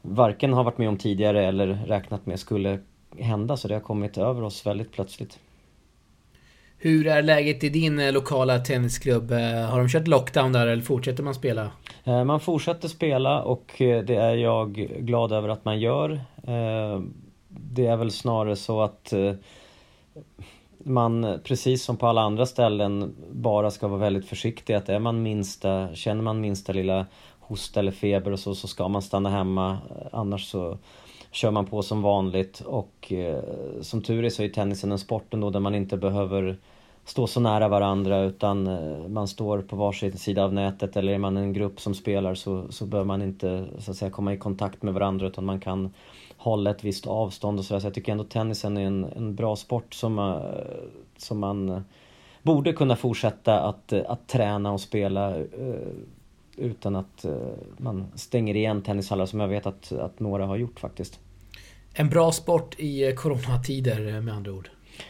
varken 0.01 0.53
har 0.53 0.63
varit 0.63 0.77
med 0.77 0.89
om 0.89 0.97
tidigare 0.97 1.45
eller 1.45 1.67
räknat 1.67 2.25
med 2.25 2.39
skulle 2.39 2.79
hända. 3.19 3.57
Så 3.57 3.67
det 3.67 3.73
har 3.73 3.81
kommit 3.81 4.17
över 4.17 4.41
oss 4.41 4.65
väldigt 4.65 4.91
plötsligt. 4.91 5.39
Hur 6.85 7.07
är 7.07 7.21
läget 7.21 7.63
i 7.63 7.69
din 7.69 7.99
eh, 7.99 8.11
lokala 8.11 8.59
tennisklubb? 8.59 9.31
Eh, 9.31 9.39
har 9.39 9.79
de 9.79 9.89
kört 9.89 10.07
lockdown 10.07 10.51
där 10.51 10.67
eller 10.67 10.83
fortsätter 10.83 11.23
man 11.23 11.33
spela? 11.33 11.71
Eh, 12.03 12.23
man 12.23 12.39
fortsätter 12.39 12.87
spela 12.87 13.41
och 13.41 13.73
det 13.77 14.15
är 14.15 14.35
jag 14.35 14.73
glad 14.99 15.31
över 15.31 15.49
att 15.49 15.65
man 15.65 15.79
gör. 15.79 16.21
Det 17.47 17.85
är 17.85 17.97
väl 17.97 18.11
snarare 18.11 18.55
så 18.55 18.81
att 18.81 19.13
man, 20.77 21.39
precis 21.43 21.83
som 21.83 21.97
på 21.97 22.07
alla 22.07 22.21
andra 22.21 22.45
ställen, 22.45 23.15
bara 23.31 23.71
ska 23.71 23.87
vara 23.87 23.99
väldigt 23.99 24.25
försiktig. 24.25 24.73
Att 24.73 24.89
är 24.89 24.99
man 24.99 25.23
minsta, 25.23 25.95
känner 25.95 26.21
man 26.21 26.41
minsta 26.41 26.73
lilla 26.73 27.05
hosta 27.39 27.79
eller 27.79 27.91
feber 27.91 28.31
och 28.31 28.39
så, 28.39 28.55
så 28.55 28.67
ska 28.67 28.87
man 28.87 29.01
stanna 29.01 29.29
hemma. 29.29 29.77
Annars 30.11 30.45
så 30.45 30.77
kör 31.31 31.51
man 31.51 31.65
på 31.65 31.81
som 31.81 32.01
vanligt 32.01 32.59
och 32.59 33.13
eh, 33.13 33.43
som 33.81 34.01
tur 34.01 34.25
är 34.25 34.29
så 34.29 34.43
är 34.43 34.49
tennisen 34.49 34.91
en 34.91 34.99
sport 34.99 35.33
ändå 35.33 35.49
där 35.49 35.59
man 35.59 35.75
inte 35.75 35.97
behöver 35.97 36.57
stå 37.05 37.27
så 37.27 37.39
nära 37.39 37.67
varandra 37.67 38.21
utan 38.21 38.67
eh, 38.67 39.07
man 39.07 39.27
står 39.27 39.61
på 39.61 39.75
varsin 39.75 40.17
sida 40.17 40.43
av 40.43 40.53
nätet 40.53 40.97
eller 40.97 41.13
är 41.13 41.17
man 41.17 41.37
en 41.37 41.53
grupp 41.53 41.81
som 41.81 41.95
spelar 41.95 42.35
så, 42.35 42.65
så 42.69 42.85
behöver 42.85 43.07
man 43.07 43.21
inte 43.21 43.65
så 43.79 43.91
att 43.91 43.97
säga 43.97 44.11
komma 44.11 44.33
i 44.33 44.37
kontakt 44.37 44.83
med 44.83 44.93
varandra 44.93 45.27
utan 45.27 45.45
man 45.45 45.59
kan 45.59 45.93
hålla 46.37 46.71
ett 46.71 46.83
visst 46.83 47.07
avstånd 47.07 47.59
och 47.59 47.65
sådär. 47.65 47.79
Så 47.79 47.87
jag 47.87 47.93
tycker 47.93 48.11
ändå 48.11 48.23
tennisen 48.23 48.77
är 48.77 48.85
en, 48.85 49.03
en 49.03 49.35
bra 49.35 49.55
sport 49.55 49.93
som, 49.93 50.19
eh, 50.19 50.41
som 51.17 51.39
man 51.39 51.69
eh, 51.69 51.81
borde 52.41 52.73
kunna 52.73 52.95
fortsätta 52.95 53.59
att, 53.61 53.93
att 53.93 54.27
träna 54.27 54.71
och 54.71 54.81
spela 54.81 55.35
utan 56.57 56.95
att 56.95 57.25
man 57.77 58.05
stänger 58.15 58.55
igen 58.55 58.81
tennishallar 58.81 59.25
som 59.25 59.39
jag 59.39 59.47
vet 59.47 59.65
att, 59.65 59.91
att 59.91 60.19
några 60.19 60.45
har 60.45 60.55
gjort 60.55 60.79
faktiskt. 60.79 61.19
En 61.93 62.09
bra 62.09 62.31
sport 62.31 62.75
i 62.79 63.15
coronatider 63.15 64.21
med 64.21 64.33
andra 64.33 64.51
ord. 64.51 64.69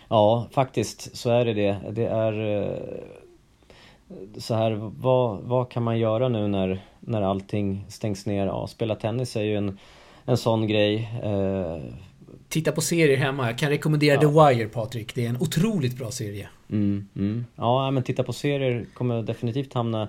Ja, 0.09 0.47
faktiskt 0.51 1.17
så 1.17 1.29
är 1.29 1.45
det 1.45 1.53
det. 1.53 1.77
Det 1.91 2.05
är 2.05 2.33
uh, 2.33 2.77
så 4.37 4.55
här, 4.55 4.71
vad, 4.99 5.39
vad 5.41 5.69
kan 5.69 5.83
man 5.83 5.99
göra 5.99 6.29
nu 6.29 6.47
när, 6.47 6.81
när 6.99 7.21
allting 7.21 7.85
stängs 7.89 8.25
ner? 8.25 8.45
Ja, 8.45 8.67
spela 8.67 8.95
tennis 8.95 9.35
är 9.35 9.41
ju 9.41 9.57
en, 9.57 9.79
en 10.25 10.37
sån 10.37 10.67
grej. 10.67 11.09
Uh, 11.25 11.77
Titta 12.49 12.71
på 12.71 12.81
serier 12.81 13.17
hemma. 13.17 13.47
Jag 13.47 13.57
kan 13.57 13.69
rekommendera 13.69 14.13
ja. 14.13 14.21
The 14.21 14.27
Wire, 14.27 14.69
Patrik. 14.69 15.15
Det 15.15 15.25
är 15.25 15.29
en 15.29 15.41
otroligt 15.41 15.97
bra 15.97 16.11
serie. 16.11 16.49
Mm, 16.69 17.07
mm. 17.15 17.45
Ja, 17.55 17.91
men 17.91 18.03
titta 18.03 18.23
på 18.23 18.33
serier 18.33 18.85
kommer 18.93 19.21
definitivt 19.21 19.73
hamna 19.73 20.07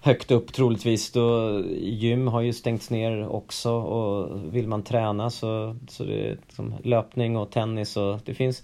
högt 0.00 0.30
upp 0.30 0.52
troligtvis. 0.52 1.12
Då, 1.12 1.60
gym 1.80 2.26
har 2.28 2.40
ju 2.40 2.52
stängts 2.52 2.90
ner 2.90 3.28
också 3.28 3.70
och 3.70 4.40
vill 4.54 4.68
man 4.68 4.82
träna 4.82 5.30
så, 5.30 5.76
så 5.88 6.04
det 6.04 6.28
är 6.28 6.38
liksom 6.46 6.74
löpning 6.82 7.36
och 7.36 7.50
tennis 7.50 7.96
och 7.96 8.18
det 8.24 8.34
finns 8.34 8.62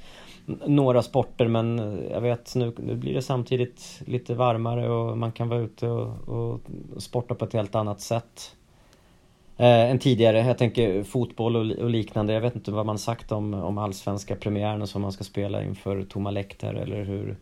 några 0.66 1.02
sporter 1.02 1.48
men 1.48 1.98
jag 2.11 2.20
vet 2.20 2.54
nu, 2.54 2.72
nu 2.78 2.94
blir 2.94 3.14
det 3.14 3.22
samtidigt 3.22 4.02
lite 4.06 4.35
varmare 4.35 4.88
och 4.88 5.18
man 5.18 5.32
kan 5.32 5.48
vara 5.48 5.61
ute 5.61 5.88
och, 5.88 6.28
och 6.28 6.61
sporta 6.96 7.35
på 7.35 7.44
ett 7.44 7.52
helt 7.52 7.74
annat 7.74 8.00
sätt. 8.00 8.56
Eh, 9.56 9.90
än 9.90 9.98
tidigare. 9.98 10.38
Jag 10.38 10.59
tänker 10.59 11.02
fotboll 11.02 11.56
och, 11.56 11.78
och, 11.78 11.90
liknande. 11.90 12.32
Jag 12.32 12.40
vet 12.40 12.54
inte 12.54 12.70
vad 12.70 12.87
man 12.87 12.98
sagt 12.98 13.32
om, 13.32 13.54
om 13.54 13.78
allsvenska 13.78 14.37
premiären 14.37 14.87
som 14.87 15.02
man 15.02 15.12
ska 15.12 15.24
spela 15.24 15.62
inför 15.62 16.02
tomma 16.02 16.30
läktare 16.30 16.82
eller 16.82 17.04
hur 17.04 17.37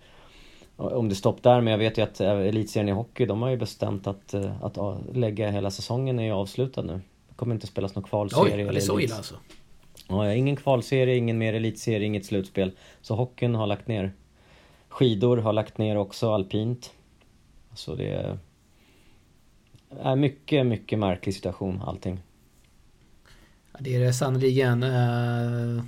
om 0.76 1.08
det 1.08 1.14
stopp 1.14 1.42
där, 1.42 1.60
men 1.60 1.70
jag 1.70 1.78
vet 1.78 1.98
ju 1.98 2.02
att 2.02 2.20
eh, 2.20 2.30
elitserien 2.30 2.88
i 2.88 2.92
hockey, 2.92 3.26
de 3.26 3.42
har 3.42 3.50
ju 3.50 3.56
bestämt 3.56 4.06
att, 4.06 4.34
eh, 4.34 4.62
att 4.62 4.78
lägga 5.12 5.50
hela 5.50 5.70
säsongen 5.70 6.18
är 6.18 6.32
avslutad 6.32 6.82
nu. 6.82 7.00
Det 7.28 7.34
kommer 7.36 7.54
inte 7.54 7.66
spelas 7.66 7.94
någon 7.94 8.04
kvalserie. 8.04 8.66
Oj, 8.66 8.72
det 8.72 8.78
är 8.78 8.80
så 8.80 9.00
illa 9.00 9.16
alltså? 9.16 9.34
Ja, 10.08 10.34
ingen 10.34 10.56
kvalserie, 10.56 11.16
ingen 11.16 11.38
mer 11.38 11.54
elitserie, 11.54 12.06
inget 12.06 12.26
slutspel. 12.26 12.72
Så 13.00 13.14
hockeyn 13.14 13.54
har 13.54 13.66
lagt 13.66 13.88
ner. 13.88 14.12
Skidor 14.88 15.36
har 15.36 15.52
lagt 15.52 15.78
ner 15.78 15.96
också, 15.96 16.32
alpint. 16.32 16.92
Så 17.74 17.94
det 17.94 18.38
är 20.00 20.16
mycket, 20.16 20.66
mycket 20.66 20.98
märklig 20.98 21.34
situation 21.34 21.82
allting. 21.86 22.20
Ja, 23.72 23.78
det 23.80 23.96
är 23.96 24.00
det 24.00 24.12
sannerligen. 24.12 24.82
Uh 24.82 25.78
eh, 25.78 25.84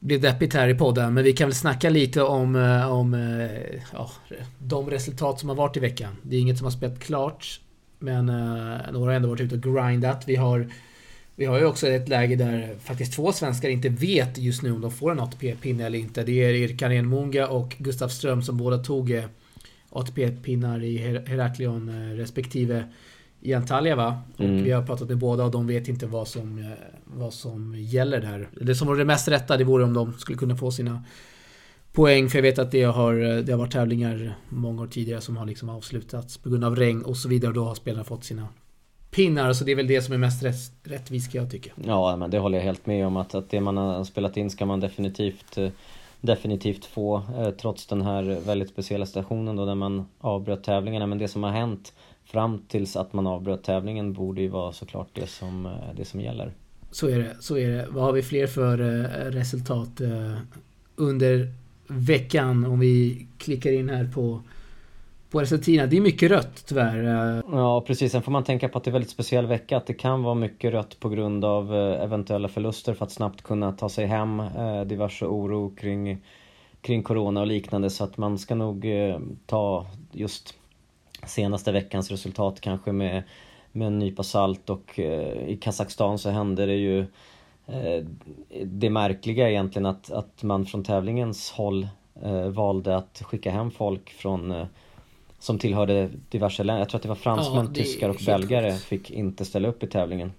blir 0.00 0.18
deppigt 0.18 0.54
här 0.54 0.68
i 0.68 0.74
podden, 0.74 1.14
men 1.14 1.24
vi 1.24 1.32
kan 1.32 1.48
väl 1.48 1.54
snacka 1.54 1.90
lite 1.90 2.22
om, 2.22 2.56
eh, 2.56 2.92
om 2.92 3.14
eh, 3.14 3.80
ja, 3.92 4.10
de 4.58 4.90
resultat 4.90 5.40
som 5.40 5.48
har 5.48 5.56
varit 5.56 5.76
i 5.76 5.80
veckan. 5.80 6.16
Det 6.22 6.36
är 6.36 6.40
inget 6.40 6.58
som 6.58 6.64
har 6.64 6.70
spelat 6.70 7.00
klart, 7.00 7.60
men 7.98 8.28
uh, 8.28 8.92
några 8.92 9.10
har 9.10 9.16
ändå 9.16 9.28
varit 9.28 9.40
ute 9.40 9.54
och 9.54 9.62
grindat. 9.62 10.24
Vi 10.26 10.36
har, 10.36 10.68
vi 11.40 11.46
har 11.46 11.58
ju 11.58 11.64
också 11.64 11.88
ett 11.88 12.08
läge 12.08 12.36
där 12.36 12.74
faktiskt 12.80 13.12
två 13.12 13.32
svenskar 13.32 13.68
inte 13.68 13.88
vet 13.88 14.38
just 14.38 14.62
nu 14.62 14.72
om 14.72 14.80
de 14.80 14.90
får 14.90 15.12
en 15.12 15.20
ATP-pinne 15.20 15.86
eller 15.86 15.98
inte. 15.98 16.22
Det 16.22 16.44
är 16.44 16.54
Irkan 16.54 16.92
Enmunga 16.92 17.46
och 17.46 17.76
Gustav 17.78 18.08
Ström 18.08 18.42
som 18.42 18.56
båda 18.56 18.78
tog 18.78 19.24
ATP-pinnar 19.90 20.84
i 20.84 20.96
Heraklion 21.26 22.16
respektive 22.16 22.84
i 23.40 23.54
Antalya 23.54 23.96
va? 23.96 24.22
Och 24.34 24.44
mm. 24.44 24.64
vi 24.64 24.70
har 24.70 24.82
pratat 24.82 25.08
med 25.08 25.18
båda 25.18 25.44
och 25.44 25.50
de 25.50 25.66
vet 25.66 25.88
inte 25.88 26.06
vad 26.06 26.28
som, 26.28 26.58
eh, 26.58 26.64
vad 27.04 27.32
som 27.32 27.74
gäller 27.78 28.20
där. 28.20 28.48
Det 28.60 28.74
som 28.74 28.88
vore 28.88 28.98
det 28.98 29.04
mest 29.04 29.28
rätta 29.28 29.56
det 29.56 29.64
vore 29.64 29.84
om 29.84 29.94
de 29.94 30.12
skulle 30.12 30.38
kunna 30.38 30.56
få 30.56 30.70
sina 30.70 31.04
poäng. 31.92 32.28
För 32.28 32.38
jag 32.38 32.42
vet 32.42 32.58
att 32.58 32.70
det 32.70 32.82
har, 32.82 33.14
eh, 33.14 33.36
det 33.36 33.52
har 33.52 33.58
varit 33.58 33.72
tävlingar 33.72 34.36
många 34.48 34.82
år 34.82 34.86
tidigare 34.86 35.20
som 35.20 35.36
har 35.36 35.46
liksom 35.46 35.68
avslutats 35.68 36.38
på 36.38 36.50
grund 36.50 36.64
av 36.64 36.76
regn 36.76 37.02
och 37.02 37.16
så 37.16 37.28
vidare. 37.28 37.48
Och 37.48 37.54
då 37.54 37.64
har 37.64 37.74
spelarna 37.74 38.04
fått 38.04 38.24
sina 38.24 38.48
pinnar. 39.10 39.52
Så 39.52 39.64
det 39.64 39.72
är 39.72 39.76
väl 39.76 39.86
det 39.86 40.02
som 40.02 40.14
är 40.14 40.18
mest 40.18 40.42
rätt, 40.42 40.72
rättvist 40.82 41.32
kan 41.32 41.40
jag 41.40 41.50
tycka. 41.50 41.70
Ja, 41.84 42.16
men 42.16 42.30
det 42.30 42.38
håller 42.38 42.58
jag 42.58 42.64
helt 42.64 42.86
med 42.86 43.06
om. 43.06 43.16
Att, 43.16 43.34
att 43.34 43.50
det 43.50 43.60
man 43.60 43.76
har 43.76 44.04
spelat 44.04 44.36
in 44.36 44.50
ska 44.50 44.66
man 44.66 44.80
definitivt 44.80 45.58
eh, 45.58 45.68
definitivt 46.20 46.84
få 46.84 47.22
trots 47.60 47.86
den 47.86 48.02
här 48.02 48.22
väldigt 48.46 48.68
speciella 48.68 49.06
situationen 49.06 49.56
då 49.56 49.64
när 49.64 49.74
man 49.74 50.06
avbröt 50.18 50.64
tävlingarna. 50.64 51.06
Men 51.06 51.18
det 51.18 51.28
som 51.28 51.42
har 51.42 51.50
hänt 51.50 51.92
fram 52.24 52.62
tills 52.68 52.96
att 52.96 53.12
man 53.12 53.26
avbröt 53.26 53.62
tävlingen 53.62 54.12
borde 54.12 54.40
ju 54.40 54.48
vara 54.48 54.72
såklart 54.72 55.08
det 55.12 55.26
som, 55.26 55.66
eh, 55.66 55.72
det 55.96 56.04
som 56.04 56.20
gäller. 56.20 56.52
Så 56.90 57.08
är 57.08 57.18
det, 57.18 57.36
så 57.40 57.58
är 57.58 57.68
det. 57.68 57.86
Vad 57.90 58.04
har 58.04 58.12
vi 58.12 58.22
fler 58.22 58.46
för 58.46 58.80
eh, 58.80 59.30
resultat 59.30 60.00
eh, 60.00 60.34
under 60.96 61.52
veckan 61.86 62.64
om 62.64 62.80
vi 62.80 63.26
klickar 63.38 63.72
in 63.72 63.88
här 63.88 64.10
på 64.14 64.42
på 65.30 65.40
resultaten. 65.40 65.90
Det 65.90 65.96
är 65.96 66.00
mycket 66.00 66.30
rött 66.30 66.64
tyvärr. 66.66 67.42
Ja 67.52 67.80
precis, 67.80 68.12
sen 68.12 68.22
får 68.22 68.32
man 68.32 68.44
tänka 68.44 68.68
på 68.68 68.78
att 68.78 68.84
det 68.84 68.90
är 68.90 68.92
väldigt 68.92 69.10
speciell 69.10 69.46
vecka. 69.46 69.76
Att 69.76 69.86
det 69.86 69.94
kan 69.94 70.22
vara 70.22 70.34
mycket 70.34 70.72
rött 70.72 71.00
på 71.00 71.08
grund 71.08 71.44
av 71.44 71.74
eh, 71.74 72.02
eventuella 72.02 72.48
förluster 72.48 72.94
för 72.94 73.04
att 73.04 73.12
snabbt 73.12 73.42
kunna 73.42 73.72
ta 73.72 73.88
sig 73.88 74.06
hem. 74.06 74.40
Eh, 74.40 74.80
diverse 74.80 75.26
oro 75.26 75.74
kring, 75.76 76.18
kring 76.80 77.02
Corona 77.02 77.40
och 77.40 77.46
liknande 77.46 77.90
så 77.90 78.04
att 78.04 78.16
man 78.16 78.38
ska 78.38 78.54
nog 78.54 78.84
eh, 78.84 79.18
ta 79.46 79.86
just 80.12 80.54
senaste 81.26 81.72
veckans 81.72 82.10
resultat 82.10 82.60
kanske 82.60 82.92
med, 82.92 83.22
med 83.72 83.86
en 83.86 83.98
nypa 83.98 84.22
salt 84.22 84.70
och 84.70 84.98
i 85.46 85.58
Kazakstan 85.60 86.18
så 86.18 86.30
hände 86.30 86.66
det 86.66 86.74
ju 86.74 87.06
det 88.64 88.90
märkliga 88.90 89.50
egentligen 89.50 89.86
att, 89.86 90.10
att 90.10 90.42
man 90.42 90.66
från 90.66 90.84
tävlingens 90.84 91.50
håll 91.50 91.88
eh, 92.22 92.48
valde 92.48 92.96
att 92.96 93.22
skicka 93.24 93.50
hem 93.50 93.70
folk 93.70 94.10
från 94.10 94.50
eh, 94.50 94.66
som 95.40 95.58
tillhörde 95.58 96.10
diverse 96.28 96.64
länder. 96.64 96.80
Jag 96.80 96.88
tror 96.88 96.98
att 96.98 97.02
det 97.02 97.08
var 97.08 97.16
fransmän, 97.16 97.66
ja, 97.66 97.74
tyskar 97.74 98.08
och 98.08 98.20
belgare 98.26 98.72
sjukt. 98.72 98.84
fick 98.84 99.10
inte 99.10 99.44
ställa 99.44 99.68
upp 99.68 99.82
i 99.82 99.86
tävlingen. 99.86 100.32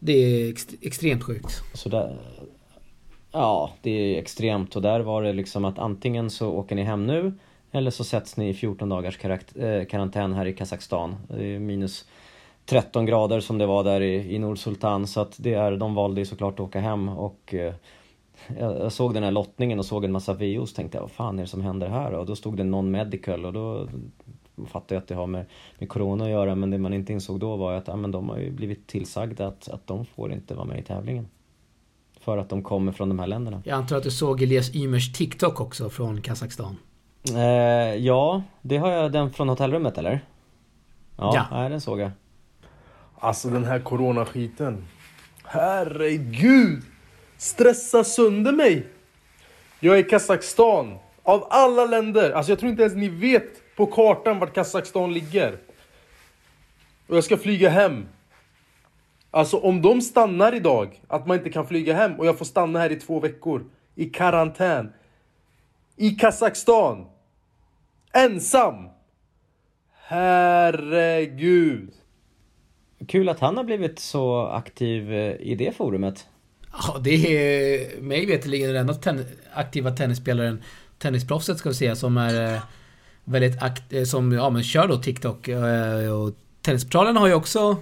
Det 0.00 0.12
är 0.12 0.50
ex 0.50 0.68
extremt 0.80 1.22
sjukt. 1.22 1.62
Så 1.74 1.88
där, 1.88 2.16
ja, 3.32 3.72
det 3.82 3.90
är 3.90 4.18
extremt 4.18 4.76
och 4.76 4.82
där 4.82 5.00
var 5.00 5.22
det 5.22 5.32
liksom 5.32 5.64
att 5.64 5.78
antingen 5.78 6.30
så 6.30 6.50
åker 6.50 6.76
ni 6.76 6.82
hem 6.82 7.06
nu 7.06 7.32
eller 7.72 7.90
så 7.90 8.04
sätts 8.04 8.36
ni 8.36 8.48
i 8.48 8.54
14 8.54 8.88
dagars 8.88 9.24
eh, 9.24 9.84
karantän 9.84 10.32
här 10.32 10.46
i 10.46 10.52
Kazakstan. 10.52 11.16
Det 11.28 11.54
är 11.54 11.58
minus 11.58 12.04
13 12.66 13.06
grader 13.06 13.40
som 13.40 13.58
det 13.58 13.66
var 13.66 13.84
där 13.84 14.00
i, 14.00 14.34
i 14.34 14.38
Nord-Sultan 14.38 15.06
så 15.06 15.20
att 15.20 15.34
det 15.38 15.54
är, 15.54 15.76
de 15.76 15.94
valde 15.94 16.20
ju 16.20 16.24
såklart 16.24 16.54
att 16.54 16.60
åka 16.60 16.80
hem 16.80 17.08
och 17.08 17.54
eh, 17.54 17.74
jag, 18.58 18.92
såg 18.92 19.14
den 19.14 19.22
här 19.22 19.30
lottningen 19.30 19.78
och 19.78 19.86
såg 19.86 20.04
en 20.04 20.12
massa 20.12 20.34
VOs 20.34 20.70
och 20.70 20.76
tänkte 20.76 21.00
vad 21.00 21.10
fan 21.10 21.38
är 21.38 21.42
det 21.42 21.48
som 21.48 21.60
händer 21.60 21.88
här? 21.88 22.12
Och 22.12 22.26
då 22.26 22.36
stod 22.36 22.56
det 22.56 22.64
non-medical 22.64 23.46
och 23.46 23.52
då 23.52 23.88
fattade 24.66 24.94
jag 24.94 25.02
att 25.02 25.08
det 25.08 25.14
har 25.14 25.26
med, 25.26 25.46
med 25.78 25.88
Corona 25.88 26.24
att 26.24 26.30
göra 26.30 26.54
men 26.54 26.70
det 26.70 26.78
man 26.78 26.94
inte 26.94 27.12
insåg 27.12 27.40
då 27.40 27.56
var 27.56 27.72
att 27.72 27.88
ja, 27.88 27.96
men 27.96 28.10
de 28.10 28.28
har 28.28 28.38
ju 28.38 28.50
blivit 28.50 28.86
tillsagda 28.86 29.46
att, 29.46 29.68
att 29.68 29.86
de 29.86 30.04
får 30.06 30.32
inte 30.32 30.54
vara 30.54 30.66
med 30.66 30.78
i 30.78 30.82
tävlingen. 30.82 31.28
För 32.20 32.38
att 32.38 32.48
de 32.48 32.62
kommer 32.62 32.92
från 32.92 33.08
de 33.08 33.18
här 33.18 33.26
länderna. 33.26 33.62
Jag 33.64 33.76
antar 33.76 33.96
att 33.96 34.02
du 34.02 34.10
såg 34.10 34.42
Elias 34.42 34.74
Ymers 34.74 35.12
TikTok 35.12 35.60
också 35.60 35.90
från 35.90 36.20
Kazakstan? 36.20 36.76
Eh, 37.34 37.94
ja, 37.94 38.42
det 38.62 38.76
har 38.76 38.90
jag 38.90 39.12
den 39.12 39.32
från 39.32 39.48
hotellrummet 39.48 39.98
eller? 39.98 40.20
Ja, 41.16 41.32
ja. 41.34 41.46
Nej, 41.50 41.70
den 41.70 41.80
såg 41.80 42.00
jag. 42.00 42.10
Alltså 43.18 43.50
den 43.50 43.64
här 43.64 43.80
coronaskiten. 43.80 44.84
Herregud! 45.44 46.82
Stressa 47.36 48.04
sönder 48.04 48.52
mig! 48.52 48.86
Jag 49.80 49.94
är 49.94 50.00
i 50.00 50.04
Kazakstan. 50.04 50.98
Av 51.22 51.46
alla 51.50 51.84
länder. 51.84 52.30
Alltså 52.30 52.52
jag 52.52 52.58
tror 52.58 52.70
inte 52.70 52.82
ens 52.82 52.96
ni 52.96 53.08
vet 53.08 53.76
på 53.76 53.86
kartan 53.86 54.38
vart 54.38 54.54
Kazakstan 54.54 55.14
ligger. 55.14 55.58
Och 57.06 57.16
jag 57.16 57.24
ska 57.24 57.36
flyga 57.36 57.68
hem. 57.68 58.06
Alltså 59.30 59.56
om 59.58 59.82
de 59.82 60.00
stannar 60.00 60.54
idag, 60.54 61.00
att 61.08 61.26
man 61.26 61.36
inte 61.36 61.50
kan 61.50 61.66
flyga 61.66 61.94
hem 61.94 62.14
och 62.18 62.26
jag 62.26 62.38
får 62.38 62.44
stanna 62.44 62.78
här 62.78 62.92
i 62.92 62.96
två 62.96 63.20
veckor. 63.20 63.64
I 63.94 64.04
karantän. 64.04 64.92
I 65.96 66.10
Kazakstan. 66.10 67.06
Ensam! 68.12 68.88
Herregud! 70.06 71.92
Kul 73.08 73.28
att 73.28 73.40
han 73.40 73.56
har 73.56 73.64
blivit 73.64 73.98
så 73.98 74.46
aktiv 74.46 75.12
eh, 75.12 75.36
i 75.40 75.54
det 75.54 75.76
forumet. 75.76 76.28
Ja, 76.82 77.00
det 77.00 77.10
är 77.10 78.00
mig 78.00 78.26
veterligen 78.26 78.68
den 78.68 78.76
enda 78.76 78.94
ten 78.94 79.24
aktiva 79.52 79.90
tennisspelaren, 79.90 80.62
tennisproffset 80.98 81.58
ska 81.58 81.68
vi 81.68 81.74
säga, 81.74 81.96
som 81.96 82.16
är 82.16 82.54
eh, 82.54 82.60
väldigt 83.24 83.62
aktiv, 83.62 83.98
eh, 83.98 84.04
som 84.04 84.32
ja, 84.32 84.50
men 84.50 84.62
kör 84.62 84.88
då 84.88 84.98
TikTok. 84.98 85.48
Och 86.12 86.34
Tennisportalen 86.64 87.16
har 87.16 87.26
ju 87.26 87.34
också 87.34 87.76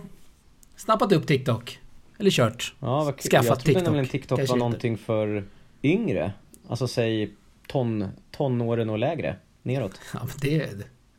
snappat 0.76 1.12
upp 1.12 1.26
TikTok. 1.26 1.78
Eller 2.18 2.30
kört. 2.30 2.74
Ja, 2.80 3.04
vad 3.04 3.16
kul. 3.16 3.30
Skaffat 3.30 3.48
Jag 3.48 3.60
trodde 3.64 3.82
nämligen 3.82 4.06
TikTok 4.06 4.48
var 4.48 4.56
någonting 4.56 4.98
för 4.98 5.44
yngre. 5.82 6.32
Alltså 6.68 6.88
säg 6.88 7.32
ton, 7.66 8.08
tonåren 8.30 8.90
och 8.90 8.98
lägre 8.98 9.36
neråt. 9.62 10.00
Ja, 10.14 10.20
men 10.22 10.36
det, 10.40 10.70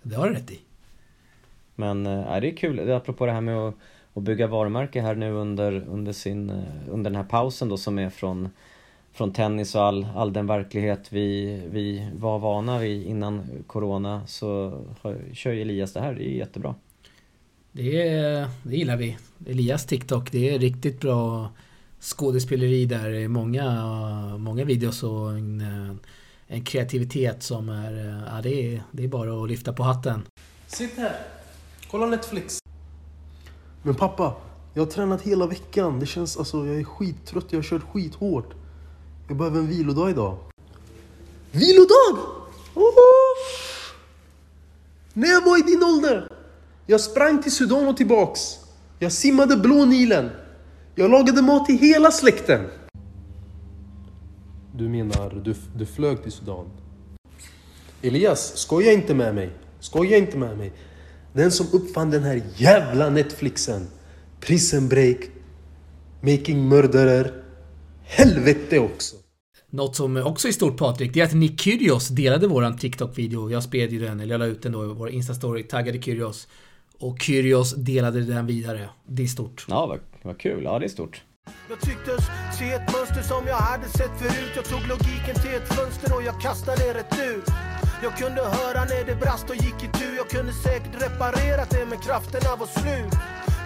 det 0.01 0.15
har 0.15 0.29
du 0.29 0.33
rätt 0.33 0.51
i. 0.51 0.59
Men 1.75 2.05
äh, 2.05 2.41
det 2.41 2.47
är 2.51 2.57
kul, 2.57 2.91
apropå 2.91 3.25
det 3.25 3.31
här 3.31 3.41
med 3.41 3.57
att, 3.57 3.75
att 4.13 4.23
bygga 4.23 4.47
varumärke 4.47 5.01
här 5.01 5.15
nu 5.15 5.31
under, 5.31 5.87
under, 5.87 6.13
sin, 6.13 6.49
eh, 6.49 6.63
under 6.89 7.11
den 7.11 7.15
här 7.15 7.29
pausen 7.29 7.69
då 7.69 7.77
som 7.77 7.99
är 7.99 8.09
från, 8.09 8.49
från 9.11 9.33
tennis 9.33 9.75
och 9.75 9.81
all, 9.81 10.07
all 10.15 10.33
den 10.33 10.47
verklighet 10.47 11.07
vi, 11.09 11.61
vi 11.71 12.09
var 12.15 12.39
vana 12.39 12.79
vid 12.79 13.05
innan 13.05 13.63
Corona 13.67 14.27
så 14.27 14.79
har, 15.01 15.17
kör 15.33 15.51
Elias 15.51 15.93
det 15.93 15.99
här, 15.99 16.13
det 16.13 16.23
är 16.23 16.37
jättebra. 16.37 16.75
Det, 17.71 18.03
det 18.63 18.75
gillar 18.77 18.97
vi. 18.97 19.17
Elias 19.47 19.85
TikTok, 19.85 20.31
det 20.31 20.49
är 20.49 20.59
riktigt 20.59 20.99
bra 20.99 21.49
skådespeleri 21.99 22.85
där. 22.85 23.27
Många, 23.27 24.37
många 24.37 24.65
videos 24.65 25.03
och 25.03 25.31
en, 25.31 25.63
en 26.47 26.63
kreativitet 26.63 27.43
som 27.43 27.69
är, 27.69 28.23
ja 28.35 28.41
det 28.41 28.75
är, 28.75 28.81
det 28.91 29.03
är 29.03 29.07
bara 29.07 29.43
att 29.43 29.49
lyfta 29.49 29.73
på 29.73 29.83
hatten. 29.83 30.21
Sitt 30.67 30.97
här, 30.97 31.15
kolla 31.91 32.05
Netflix. 32.05 32.62
Men 33.83 33.95
pappa, 33.95 34.35
jag 34.73 34.85
har 34.85 34.91
tränat 34.91 35.21
hela 35.21 35.47
veckan. 35.47 35.99
Det 35.99 36.05
känns, 36.05 36.37
alltså 36.37 36.65
jag 36.65 36.79
är 36.79 36.83
skittrött, 36.83 37.45
jag 37.49 37.57
har 37.57 37.63
kört 37.63 37.91
skithårt. 37.93 38.53
Jag 39.27 39.37
behöver 39.37 39.59
en 39.59 39.67
vilodag 39.67 40.09
idag. 40.09 40.37
Vilodag? 41.51 42.17
Oh! 42.73 42.83
När 45.13 45.27
jag 45.27 45.45
var 45.45 45.57
i 45.57 45.61
din 45.61 45.83
ålder. 45.83 46.27
Jag 46.85 47.01
sprang 47.01 47.41
till 47.41 47.51
Sudan 47.51 47.87
och 47.87 47.97
tillbaks. 47.97 48.41
Jag 48.99 49.11
simmade 49.11 49.57
Blå 49.57 49.85
Nilen. 49.85 50.29
Jag 50.95 51.11
lagade 51.11 51.41
mat 51.41 51.65
till 51.65 51.77
hela 51.77 52.11
släkten. 52.11 52.67
Du 54.75 54.89
menar, 54.89 55.41
du, 55.43 55.55
du 55.75 55.85
flög 55.85 56.23
till 56.23 56.31
Sudan? 56.31 56.65
Elias, 58.01 58.57
skoja 58.57 58.91
inte 58.91 59.13
med 59.13 59.35
mig. 59.35 59.49
Skoja 59.79 60.17
inte 60.17 60.37
med 60.37 60.57
mig. 60.57 60.73
Den 61.33 61.51
som 61.51 61.67
uppfann 61.71 62.11
den 62.11 62.23
här 62.23 62.41
jävla 62.55 63.09
Netflixen. 63.09 63.87
Prison 64.39 64.89
Break. 64.89 65.17
Making 66.21 66.67
Murderer. 66.67 67.43
Helvete 68.03 68.79
också. 68.79 69.15
Något 69.69 69.95
som 69.95 70.17
också 70.17 70.47
är 70.47 70.51
stort 70.51 70.77
Patrik, 70.77 71.13
det 71.13 71.19
är 71.19 71.25
att 71.25 71.33
Nick 71.33 71.61
Kyrgios 71.61 72.07
delade 72.07 72.47
våran 72.47 72.77
TikTok-video. 72.77 73.51
Jag 73.51 73.63
spred 73.63 73.91
ju 73.91 73.99
den, 73.99 74.19
eller 74.19 74.33
jag 74.33 74.39
la 74.39 74.45
ut 74.45 74.61
den 74.61 74.71
då 74.71 74.83
i 74.83 74.87
vår 74.87 75.09
Insta-story, 75.09 75.63
taggade 75.63 76.01
Kyrgios. 76.01 76.47
Och 76.99 77.21
Kyrgios 77.21 77.75
delade 77.75 78.21
den 78.21 78.45
vidare. 78.45 78.89
Det 79.07 79.23
är 79.23 79.27
stort. 79.27 79.65
Ja, 79.69 79.85
vad, 79.85 79.99
vad 80.21 80.37
kul. 80.39 80.63
Ja, 80.63 80.79
det 80.79 80.85
är 80.85 80.89
stort. 80.89 81.23
Jag 81.69 81.81
tycktes 81.81 82.25
se 82.59 82.71
ett 82.71 82.93
mönster 82.93 83.21
som 83.21 83.47
jag 83.47 83.55
hade 83.55 83.87
sett 83.87 84.17
förut 84.19 84.51
Jag 84.55 84.65
tog 84.65 84.87
logiken 84.87 85.35
till 85.35 85.53
ett 85.53 85.73
fönster 85.73 86.15
och 86.15 86.23
jag 86.23 86.41
kastade 86.41 86.93
rätt 86.93 87.15
ut 87.35 87.62
jag 88.03 88.17
kunde 88.17 88.41
höra 88.41 88.81
när 88.91 89.03
det 89.05 89.15
brast 89.15 89.49
och 89.49 89.55
gick 89.55 89.79
i 89.87 89.89
tur. 89.99 90.13
Jag 90.21 90.29
kunde 90.35 90.53
säkert 90.53 90.95
reparera 91.05 91.63
det 91.73 91.85
men 91.89 91.99
krafterna 92.07 92.51
var 92.61 92.69
slut. 92.79 93.15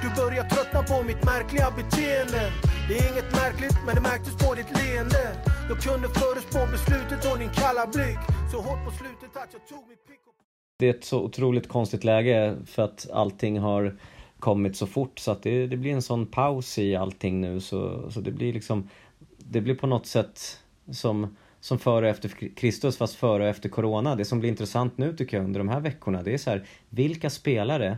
Du 0.04 0.08
börjar 0.22 0.44
tröttna 0.54 0.82
på 0.92 1.04
mitt 1.10 1.24
märkliga 1.32 1.68
beteende. 1.80 2.42
Det 2.88 2.94
är 3.00 3.06
inget 3.12 3.32
märkligt 3.42 3.78
men 3.86 3.96
det 3.96 4.04
märktes 4.12 4.36
på 4.44 4.50
ditt 4.60 4.72
leende. 4.80 5.24
Jag 5.70 5.78
kunde 5.88 6.08
förutspå 6.20 6.60
beslutet 6.76 7.32
och 7.32 7.38
din 7.44 7.54
kalla 7.62 7.88
blick. 7.88 8.22
Så 8.52 8.58
hårt 8.68 8.82
på 8.88 8.92
slutet 9.02 9.32
att 9.44 9.52
jag 9.56 9.64
tog 9.72 9.84
mitt 9.92 10.04
pick 10.08 10.22
och... 10.28 10.36
Det 10.80 10.86
är 10.90 10.94
ett 10.98 11.06
så 11.06 11.18
otroligt 11.28 11.68
konstigt 11.68 12.04
läge 12.04 12.56
för 12.66 12.82
att 12.84 13.08
allting 13.14 13.60
har 13.60 13.98
kommit 14.40 14.78
så 14.78 14.88
fort. 14.88 15.20
Så 15.20 15.32
att 15.32 15.44
det, 15.44 15.68
det 15.68 15.78
blir 15.78 15.94
en 15.94 16.02
sån 16.02 16.26
paus 16.26 16.80
i 16.80 16.96
allting 16.96 17.42
nu. 17.42 17.62
Så, 17.62 18.12
så 18.12 18.20
det 18.22 18.32
blir 18.32 18.54
liksom 18.54 18.90
Det 19.38 19.62
blir 19.62 19.76
på 19.76 19.88
något 19.88 20.08
sätt 20.08 20.60
som 20.92 21.36
som 21.68 21.80
före 21.80 22.06
och 22.06 22.12
efter 22.12 22.50
Kristus 22.56 22.98
fast 22.98 23.16
före 23.16 23.44
och 23.44 23.50
efter 23.50 23.70
Corona. 23.70 24.16
Det 24.16 24.26
som 24.26 24.40
blir 24.40 24.50
intressant 24.50 24.98
nu 24.98 25.14
tycker 25.14 25.38
jag 25.38 25.44
under 25.44 25.60
de 25.60 25.70
här 25.70 25.80
veckorna 25.80 26.24
det 26.24 26.34
är 26.34 26.38
så 26.38 26.50
här 26.50 26.66
Vilka 26.90 27.30
spelare 27.30 27.98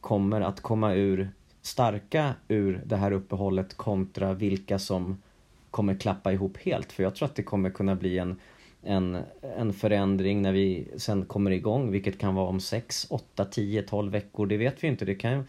kommer 0.00 0.40
att 0.40 0.60
komma 0.60 0.94
ur 0.94 1.30
starka 1.62 2.34
ur 2.48 2.82
det 2.86 2.96
här 2.96 3.12
uppehållet 3.12 3.76
kontra 3.76 4.34
vilka 4.34 4.78
som 4.78 5.22
kommer 5.70 5.94
klappa 5.94 6.32
ihop 6.32 6.56
helt. 6.56 6.92
För 6.92 7.02
jag 7.02 7.14
tror 7.14 7.26
att 7.28 7.34
det 7.34 7.42
kommer 7.42 7.70
kunna 7.70 7.94
bli 7.94 8.18
en, 8.18 8.40
en, 8.82 9.18
en 9.56 9.72
förändring 9.72 10.42
när 10.42 10.52
vi 10.52 10.88
sen 10.96 11.24
kommer 11.24 11.50
igång, 11.50 11.90
vilket 11.90 12.18
kan 12.18 12.34
vara 12.34 12.48
om 12.48 12.60
6, 12.60 13.06
8, 13.10 13.44
10, 13.44 13.82
12 13.82 14.12
veckor. 14.12 14.46
Det 14.46 14.56
vet 14.56 14.84
vi 14.84 14.88
inte. 14.88 15.04
Det 15.04 15.14
kan 15.14 15.46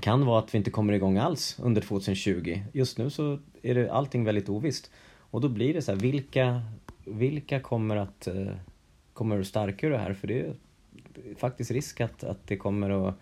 kan 0.00 0.26
vara 0.26 0.38
att 0.38 0.54
vi 0.54 0.58
inte 0.58 0.70
kommer 0.70 0.92
igång 0.92 1.18
alls 1.18 1.56
under 1.62 1.80
2020. 1.80 2.60
Just 2.72 2.98
nu 2.98 3.10
så 3.10 3.38
är 3.62 3.74
det 3.74 3.92
allting 3.92 4.24
väldigt 4.24 4.48
ovisst. 4.48 4.90
Och 5.34 5.40
då 5.40 5.48
blir 5.48 5.74
det 5.74 5.82
så 5.82 5.92
här, 5.92 5.98
vilka, 5.98 6.62
vilka 7.04 7.60
kommer 7.60 7.96
att 7.96 8.26
eh, 8.26 8.46
kommer 9.12 9.40
att 9.40 9.46
stärka 9.46 9.88
det 9.88 9.98
här? 9.98 10.14
För 10.14 10.28
det 10.28 10.40
är 10.40 10.54
faktiskt 11.36 11.70
risk 11.70 12.00
att, 12.00 12.24
att 12.24 12.46
det 12.46 12.56
kommer 12.56 13.08
att 13.08 13.14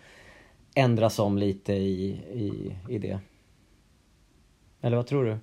ändras 0.75 1.19
om 1.19 1.39
lite 1.39 1.73
i, 1.73 2.05
i, 2.33 2.77
i 2.89 2.99
det. 2.99 3.19
Eller 4.81 4.97
vad 4.97 5.07
tror 5.07 5.25
du? 5.25 5.37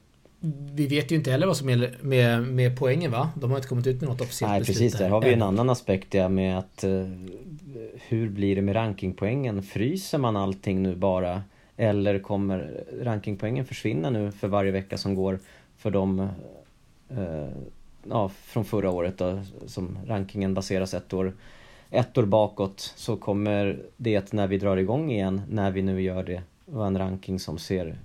Vi 0.73 0.87
vet 0.87 1.11
ju 1.11 1.15
inte 1.15 1.31
heller 1.31 1.47
vad 1.47 1.57
som 1.57 1.69
gäller 1.69 1.97
med, 2.01 2.43
med 2.43 2.79
poängen 2.79 3.11
va? 3.11 3.31
De 3.35 3.49
har 3.49 3.57
inte 3.57 3.69
kommit 3.69 3.87
ut 3.87 4.01
med 4.01 4.09
något 4.09 4.21
officiellt 4.21 4.51
Nej 4.51 4.59
beslut 4.59 4.77
precis, 4.77 4.99
där 4.99 5.09
har 5.09 5.21
vi 5.21 5.33
en 5.33 5.41
annan 5.41 5.69
aspekt 5.69 6.13
ja, 6.13 6.29
med 6.29 6.57
att 6.57 6.83
eh, 6.83 7.07
hur 8.07 8.29
blir 8.29 8.55
det 8.55 8.61
med 8.61 8.75
rankingpoängen? 8.75 9.63
Fryser 9.63 10.17
man 10.17 10.37
allting 10.37 10.83
nu 10.83 10.95
bara? 10.95 11.43
Eller 11.77 12.19
kommer 12.19 12.83
rankingpoängen 13.01 13.65
försvinna 13.65 14.09
nu 14.09 14.31
för 14.31 14.47
varje 14.47 14.71
vecka 14.71 14.97
som 14.97 15.15
går 15.15 15.39
för 15.77 15.91
de 15.91 16.29
Eh, 17.09 17.49
ja, 18.09 18.29
från 18.29 18.65
förra 18.65 18.91
året 18.91 19.17
då, 19.17 19.41
som 19.65 19.97
rankingen 20.07 20.53
baseras 20.53 20.93
ett 20.93 21.13
år 21.13 21.33
ett 21.91 22.17
år 22.17 22.25
bakåt 22.25 22.93
så 22.95 23.17
kommer 23.17 23.79
det 23.97 24.33
när 24.33 24.47
vi 24.47 24.57
drar 24.57 24.77
igång 24.77 25.11
igen, 25.11 25.41
när 25.49 25.71
vi 25.71 25.81
nu 25.81 26.01
gör 26.01 26.23
det, 26.23 26.41
vara 26.65 26.87
en 26.87 26.97
ranking 26.97 27.39
som 27.39 27.57
ser 27.57 27.97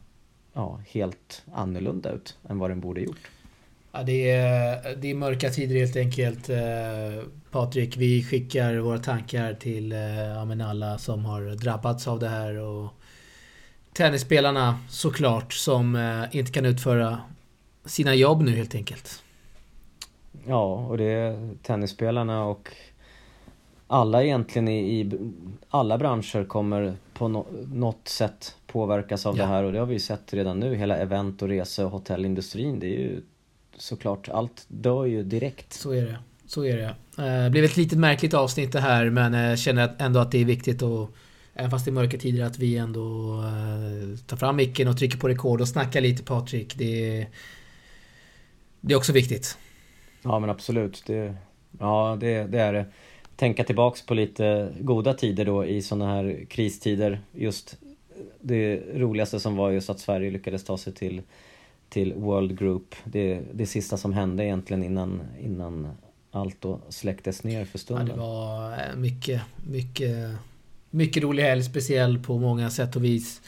ja, 0.53 0.81
helt 0.89 1.43
annorlunda 1.53 2.13
ut 2.13 2.37
än 2.49 2.59
vad 2.59 2.71
den 2.71 2.81
borde 2.81 3.01
gjort. 3.01 3.31
Ja, 3.93 4.03
det, 4.03 4.31
är, 4.31 4.97
det 4.97 5.11
är 5.11 5.15
mörka 5.15 5.51
tider 5.51 5.77
helt 5.77 5.97
enkelt. 5.97 6.49
Eh, 6.49 7.25
Patrik, 7.51 7.97
vi 7.97 8.25
skickar 8.25 8.77
våra 8.77 8.99
tankar 8.99 9.55
till 9.55 9.93
eh, 9.93 9.99
ja, 10.19 10.45
men 10.45 10.61
alla 10.61 10.99
som 10.99 11.25
har 11.25 11.55
drabbats 11.55 12.09
av 12.09 12.19
det 12.19 12.29
här 12.29 12.59
och 12.59 12.91
tennisspelarna 13.93 14.79
såklart 14.89 15.53
som 15.53 15.99
inte 16.33 16.53
kan 16.53 16.67
utföra 16.67 17.21
sina 17.85 18.15
jobb 18.15 18.43
nu 18.43 18.51
helt 18.51 18.75
enkelt. 18.75 19.23
Ja, 20.47 20.75
och 20.75 20.99
det 20.99 21.05
är 21.05 21.51
tennisspelarna 21.63 22.45
och 22.45 22.69
alla 23.87 24.25
egentligen 24.25 24.69
i, 24.69 25.01
i 25.01 25.11
alla 25.69 25.99
branscher 25.99 26.45
kommer 26.45 26.95
på 27.15 27.29
no, 27.29 27.47
något 27.73 28.09
sätt 28.09 28.57
påverkas 28.67 29.27
av 29.27 29.37
Ja. 29.37 29.43
det 29.43 29.49
här 29.49 29.63
och 29.65 29.73
det 29.73 29.79
har 29.79 29.87
vi 29.87 30.01
sett 30.01 30.35
redan 30.35 30.61
nu. 30.61 30.75
Hela 30.75 30.97
event 30.97 31.43
och 31.43 31.49
rese 31.49 31.85
och 31.85 31.91
hotellindustrin, 31.91 32.81
det 32.81 32.87
är 32.87 32.99
ju 32.99 33.21
såklart, 33.77 34.29
allt 34.29 34.65
dör 34.69 35.05
ju 35.05 35.23
direkt. 35.23 35.73
Så 35.73 35.91
är 35.91 36.03
det. 36.03 36.19
Så 36.47 36.65
är 36.65 36.77
det. 36.77 36.95
Eh, 37.25 37.51
blev 37.51 37.65
ett 37.65 37.77
litet 37.77 37.99
märkligt 37.99 38.35
avsnitt 38.35 38.73
det 38.73 38.81
här 38.81 39.11
men 39.11 39.33
jag 39.33 39.59
känner 39.59 39.95
ändå 39.99 40.21
att 40.21 40.31
det 40.33 40.39
är 40.39 40.45
viktigt 40.45 40.83
och 40.83 41.11
Även 41.57 41.71
fast 41.71 41.85
det 41.85 41.91
är 41.91 41.93
mörka 41.93 42.19
tider 42.19 42.45
att 42.45 42.59
vi 42.59 42.77
ändå 42.77 43.39
eh, 43.43 44.19
tar 44.27 44.37
fram 44.37 44.57
micken 44.57 44.89
och 44.89 44.99
trycker 44.99 45.19
på 45.19 45.29
rekord 45.29 45.61
och 45.61 45.69
snackar 45.69 46.01
lite 46.01 46.23
Patrik. 46.23 46.75
Det, 46.79 47.19
är- 47.21 47.27
det 48.87 48.95
är 48.95 48.99
också 48.99 49.13
viktigt. 49.13 49.59
Ja 50.23 50.39
men 50.39 50.51
absolut, 50.51 51.03
det, 51.07 51.35
ja 51.79 52.17
det, 52.21 52.45
det 52.45 52.59
är 52.61 52.73
det. 52.73 52.87
Tänka 53.37 53.65
tillbaks 53.65 54.07
på 54.07 54.15
lite 54.15 54.73
goda 54.81 55.15
tider 55.15 55.45
då 55.45 55.65
i 55.65 55.83
sådana 55.83 56.15
här 56.15 56.45
kristider. 56.51 57.21
Just 57.33 57.77
det 58.41 58.81
roligaste 58.95 59.41
som 59.41 59.57
var 59.57 59.71
just 59.71 59.91
att 59.91 60.01
Sverige 60.01 60.31
lyckades 60.31 60.65
ta 60.65 60.79
sig 60.79 60.93
till, 60.95 61.23
till 61.89 62.15
World 62.15 62.59
Group. 62.59 62.95
Det, 63.05 63.41
det 63.53 63.67
sista 63.67 63.97
som 63.97 64.13
hände 64.13 64.45
egentligen 64.45 64.83
innan, 64.85 65.21
innan 65.41 65.89
allt 66.31 66.57
då 66.61 66.81
släcktes 66.89 67.45
ner 67.45 67.65
för 67.65 67.79
Ja, 67.79 67.81
stunden. 67.81 68.07
det 68.07 68.15
var 68.17 68.73
eh, 68.73 68.97
mycket, 68.97 69.43
mycket, 69.67 70.31
mycket 70.91 71.23
rolig 71.23 71.43
helg. 71.43 71.63
Speciell 71.63 72.19
på 72.19 72.39
många 72.39 72.71
sätt 72.71 72.97
och 72.97 73.05
vis. 73.05 73.43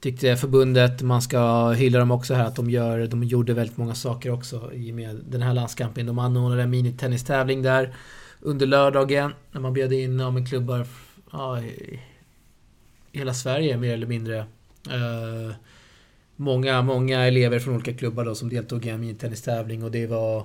Tyckte 0.00 0.36
förbundet, 0.36 1.02
man 1.02 1.22
ska 1.22 1.70
hylla 1.70 1.98
dem 1.98 2.10
också 2.10 2.34
här, 2.34 2.44
att 2.44 2.56
de, 2.56 2.70
gör, 2.70 3.06
de 3.06 3.24
gjorde 3.24 3.54
väldigt 3.54 3.76
många 3.76 3.94
saker 3.94 4.30
också 4.30 4.72
i 4.72 4.90
och 4.90 4.94
med 4.94 5.20
den 5.28 5.42
här 5.42 5.54
landskampen. 5.54 6.06
De 6.06 6.18
anordnade 6.18 6.62
en 6.62 6.70
minitennistävling 6.70 7.62
där 7.62 7.94
under 8.40 8.66
lördagen 8.66 9.34
när 9.52 9.60
man 9.60 9.72
bjöd 9.72 9.92
in 9.92 10.18
ja, 10.18 10.44
klubbar 10.48 10.86
ja, 11.32 11.60
i 11.60 12.00
hela 13.12 13.34
Sverige 13.34 13.76
mer 13.76 13.94
eller 13.94 14.06
mindre. 14.06 14.38
Eh, 14.86 15.54
många, 16.36 16.82
många 16.82 17.26
elever 17.26 17.58
från 17.58 17.74
olika 17.74 17.94
klubbar 17.94 18.24
då 18.24 18.34
som 18.34 18.48
deltog 18.48 18.86
i 18.86 18.88
en 18.88 19.00
minitennistävling 19.00 19.84
och 19.84 19.90
det 19.90 20.06
var 20.06 20.44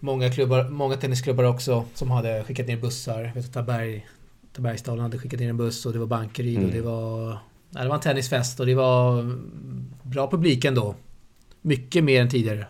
många, 0.00 0.30
klubbar, 0.30 0.68
många 0.68 0.96
tennisklubbar 0.96 1.44
också 1.44 1.84
som 1.94 2.10
hade 2.10 2.44
skickat 2.44 2.66
ner 2.66 2.76
bussar. 2.76 3.22
Jag 3.22 3.34
vet 3.34 3.44
att 3.44 3.52
Taberg, 3.52 4.06
Tabergsdalen 4.52 5.02
hade 5.02 5.18
skickat 5.18 5.40
ner 5.40 5.50
en 5.50 5.56
buss 5.56 5.86
och 5.86 5.92
det 5.92 5.98
var 5.98 6.06
Bankeryd 6.06 6.56
Mm. 6.56 6.68
och 6.68 6.74
det 6.74 6.80
var... 6.80 7.38
Det 7.82 7.88
var 7.88 7.94
en 7.94 8.00
tennisfest 8.00 8.60
och 8.60 8.66
det 8.66 8.74
var 8.74 9.24
bra 10.02 10.30
publik 10.30 10.64
ändå. 10.64 10.94
Mycket 11.62 12.04
mer 12.04 12.20
än 12.20 12.30
tidigare. 12.30 12.66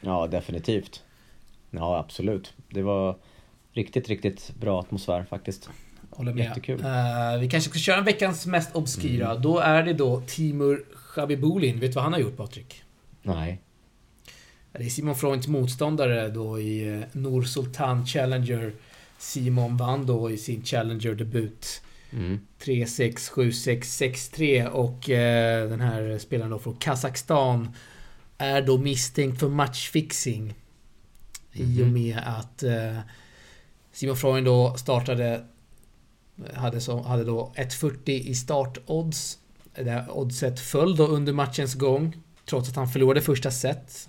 Ja, 0.00 0.26
definitivt. 0.26 1.02
Ja, 1.70 1.98
absolut. 1.98 2.54
Det 2.68 2.82
var 2.82 3.16
riktigt, 3.72 4.08
riktigt 4.08 4.52
bra 4.60 4.80
atmosfär 4.80 5.24
faktiskt. 5.30 5.68
Håller 6.10 6.32
med. 6.32 6.44
Jättekul. 6.44 6.80
Eh, 6.84 7.40
vi 7.40 7.48
kanske 7.48 7.70
ska 7.70 7.78
köra 7.78 7.98
en 7.98 8.04
veckans 8.04 8.46
mest 8.46 8.76
obskyra. 8.76 9.36
Då 9.36 9.58
är 9.58 9.82
det 9.82 9.92
då 9.92 10.20
Timur 10.20 10.84
Shabibulin. 10.94 11.80
Vet 11.80 11.90
du 11.90 11.94
vad 11.94 12.04
han 12.04 12.12
har 12.12 12.20
gjort 12.20 12.36
Patrik? 12.36 12.82
Nej. 13.22 13.60
Det 14.72 14.84
är 14.84 14.88
Simon 14.88 15.14
Freunds 15.14 15.48
motståndare 15.48 16.28
då 16.28 16.60
i 16.60 16.94
eh, 16.94 17.00
Nur 17.12 17.42
Sultan 17.42 18.06
Challenger. 18.06 18.72
Simon 19.18 19.76
vann 19.76 20.06
då 20.06 20.30
i 20.30 20.36
sin 20.38 20.64
Challenger-debut. 20.64 21.82
Mm. 22.14 22.40
3-6, 22.60 23.30
7-6, 23.30 23.80
6-3 23.80 24.66
och 24.66 25.10
eh, 25.10 25.68
den 25.68 25.80
här 25.80 26.18
spelaren 26.18 26.50
då 26.50 26.58
från 26.58 26.76
Kazakstan 26.76 27.68
är 28.38 28.62
då 28.62 28.78
misstänkt 28.78 29.40
för 29.40 29.48
matchfixing. 29.48 30.54
I 31.52 31.62
och 31.62 31.86
Mhm. 31.86 31.92
med 31.92 32.18
att 32.26 32.62
eh, 32.62 32.98
Simon 33.92 34.16
Freund 34.16 34.46
då 34.46 34.74
startade 34.76 35.44
hade, 36.54 36.80
så, 36.80 37.02
hade 37.02 37.24
då 37.24 37.52
1.40 37.56 38.10
i 38.10 38.34
startodds. 38.34 39.38
Det 39.74 39.90
här 39.90 40.10
oddset 40.10 40.60
föll 40.60 40.96
då 40.96 41.06
under 41.06 41.32
matchens 41.32 41.74
gång. 41.74 42.16
Trots 42.48 42.68
att 42.68 42.76
han 42.76 42.88
förlorade 42.88 43.20
första 43.20 43.50
set. 43.50 44.08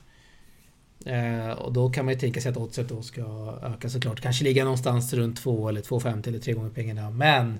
Eh, 1.05 1.49
och 1.49 1.73
då 1.73 1.89
kan 1.89 2.05
man 2.05 2.13
ju 2.13 2.19
tänka 2.19 2.41
sig 2.41 2.51
att 2.51 2.57
oddset 2.57 2.89
då 2.89 3.01
ska 3.01 3.21
öka 3.63 3.89
såklart. 3.89 4.21
Kanske 4.21 4.43
ligga 4.43 4.63
någonstans 4.63 5.13
runt 5.13 5.37
2 5.37 5.69
eller 5.69 5.81
2,50 5.81 6.27
eller 6.27 6.39
3 6.39 6.53
gånger 6.53 6.69
pengarna. 6.69 7.09
Men 7.09 7.59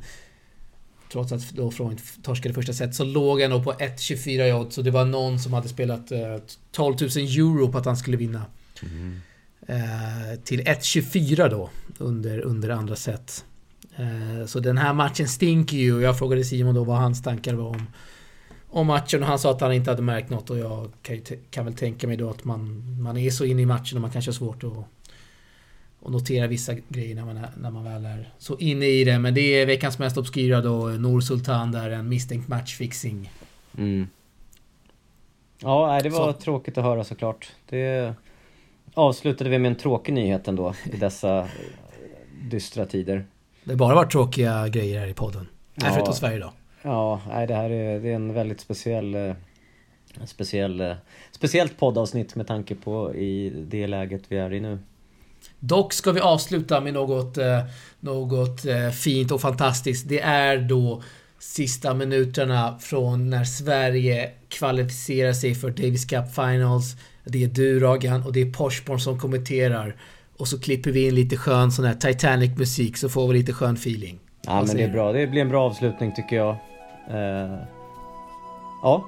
Trots 1.15 1.31
att 1.31 1.49
då 1.49 1.71
Freund 1.71 2.01
torskade 2.23 2.53
första 2.53 2.73
set 2.73 2.95
så 2.95 3.03
låg 3.03 3.41
han 3.41 3.51
då 3.51 3.63
på 3.63 3.73
1.24 3.73 4.45
i 4.45 4.53
odds. 4.53 4.77
Och 4.77 4.83
det 4.83 4.91
var 4.91 5.05
någon 5.05 5.39
som 5.39 5.53
hade 5.53 5.67
spelat 5.67 6.11
eh, 6.11 6.37
12 6.71 6.95
000 7.01 7.09
euro 7.09 7.71
på 7.71 7.77
att 7.77 7.85
han 7.85 7.97
skulle 7.97 8.17
vinna. 8.17 8.45
Mm. 8.83 9.21
Eh, 9.67 10.39
till 10.43 10.61
1.24 10.61 11.49
då 11.49 11.69
under, 11.97 12.39
under 12.39 12.69
andra 12.69 12.95
set. 12.95 13.45
Eh, 13.95 14.45
så 14.45 14.59
den 14.59 14.77
här 14.77 14.93
matchen 14.93 15.27
stinker 15.27 15.77
ju 15.77 15.95
och 15.95 16.01
jag 16.01 16.17
frågade 16.17 16.43
Simon 16.43 16.75
då 16.75 16.83
vad 16.83 16.97
hans 16.97 17.23
tankar 17.23 17.53
var 17.53 17.67
om, 17.67 17.87
om 18.69 18.87
matchen 18.87 19.23
och 19.23 19.27
han 19.27 19.39
sa 19.39 19.51
att 19.51 19.61
han 19.61 19.73
inte 19.73 19.91
hade 19.91 20.01
märkt 20.01 20.29
något 20.29 20.49
och 20.49 20.57
jag 20.57 20.91
kan, 21.01 21.21
kan 21.49 21.65
väl 21.65 21.73
tänka 21.73 22.07
mig 22.07 22.17
då 22.17 22.29
att 22.29 22.43
man, 22.43 22.83
man 23.01 23.17
är 23.17 23.29
så 23.29 23.45
inne 23.45 23.61
i 23.61 23.65
matchen 23.65 23.97
och 23.97 24.01
man 24.01 24.11
kanske 24.11 24.31
har 24.31 24.35
svårt 24.35 24.63
att, 24.63 24.85
att 26.05 26.11
notera 26.11 26.47
vissa 26.47 26.73
grejer 26.89 27.15
när 27.15 27.25
man, 27.25 27.37
är, 27.37 27.49
när 27.57 27.71
man 27.71 27.83
väl 27.83 28.05
är 28.05 28.29
så 28.37 28.57
inne 28.57 28.85
i 28.85 29.03
det. 29.03 29.19
Men 29.19 29.33
det 29.33 29.41
är 29.41 29.65
veckans 29.65 29.99
mest 29.99 30.17
obskyra 30.17 30.61
då, 30.61 30.87
Nor 30.87 31.21
Sultan 31.21 31.71
där, 31.71 31.89
en 31.89 32.09
misstänkt 32.09 32.47
matchfixing. 32.47 33.31
Mm. 33.77 34.07
Ja, 35.59 35.87
nej, 35.87 36.03
det 36.03 36.09
var 36.09 36.33
Så. 36.33 36.39
tråkigt 36.39 36.77
att 36.77 36.83
höra 36.83 37.03
såklart. 37.03 37.51
Det 37.69 38.13
avslutade 38.93 39.49
vi 39.49 39.59
med 39.59 39.71
en 39.71 39.77
tråkig 39.77 40.13
nyhet 40.13 40.47
ändå 40.47 40.73
i 40.93 40.97
dessa 40.97 41.39
eh, 41.39 41.45
dystra 42.49 42.85
tider. 42.85 43.25
Det 43.63 43.71
har 43.71 43.77
bara 43.77 43.95
varit 43.95 44.11
tråkiga 44.11 44.67
grejer 44.67 44.99
här 44.99 45.07
i 45.07 45.13
podden. 45.13 45.47
Ja. 45.75 45.89
förutom 45.93 46.13
Sverige 46.13 46.39
då. 46.39 46.53
Ja, 46.81 47.21
nej, 47.27 47.47
det 47.47 47.55
här 47.55 47.69
är, 47.69 47.99
det 47.99 48.09
är 48.09 48.15
en 48.15 48.33
väldigt 48.33 48.59
speciell, 48.59 49.15
eh, 49.15 49.35
speciell, 50.25 50.81
eh, 50.81 50.93
speciellt 51.31 51.77
poddavsnitt 51.77 52.35
med 52.35 52.47
tanke 52.47 52.75
på 52.75 53.15
i 53.15 53.49
det 53.49 53.87
läget 53.87 54.23
vi 54.27 54.37
är 54.37 54.53
i 54.53 54.59
nu. 54.59 54.79
Dock 55.67 55.93
ska 55.93 56.11
vi 56.11 56.19
avsluta 56.19 56.81
med 56.81 56.93
något, 56.93 57.37
eh, 57.37 57.59
något 57.99 58.65
eh, 58.65 58.89
fint 58.89 59.31
och 59.31 59.41
fantastiskt. 59.41 60.09
Det 60.09 60.19
är 60.19 60.57
då 60.57 61.03
sista 61.39 61.93
minuterna 61.93 62.77
från 62.79 63.29
när 63.29 63.43
Sverige 63.43 64.31
kvalificerar 64.49 65.33
sig 65.33 65.55
för 65.55 65.69
Davis 65.69 66.05
Cup 66.05 66.35
Finals. 66.35 66.95
Det 67.23 67.43
är 67.43 67.47
du 67.47 67.79
Ragan 67.79 68.23
och 68.23 68.33
det 68.33 68.41
är 68.41 68.51
Porsborn 68.51 68.99
som 68.99 69.19
kommenterar. 69.19 69.95
Och 70.37 70.47
så 70.47 70.59
klipper 70.59 70.91
vi 70.91 71.07
in 71.07 71.15
lite 71.15 71.37
skön 71.37 71.71
sån 71.71 71.85
här 71.85 71.93
Titanic-musik 71.93 72.97
så 72.97 73.09
får 73.09 73.27
vi 73.27 73.37
lite 73.37 73.53
skön 73.53 73.75
feeling. 73.75 74.19
Ja, 74.45 74.63
men 74.67 74.75
det 74.75 74.83
är 74.83 74.91
bra. 74.91 75.11
Det 75.11 75.27
blir 75.27 75.41
en 75.41 75.49
bra 75.49 75.65
avslutning 75.65 76.15
tycker 76.15 76.35
jag. 76.35 76.55
Eh, 77.09 77.59
ja. 78.81 79.05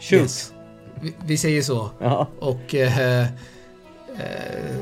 Shoot! 0.00 0.20
Yes. 0.20 0.52
Vi, 1.00 1.14
vi 1.26 1.36
säger 1.36 1.62
så. 1.62 1.90
Ja, 2.00 2.26
Och 2.40 2.74
eh, 2.74 3.26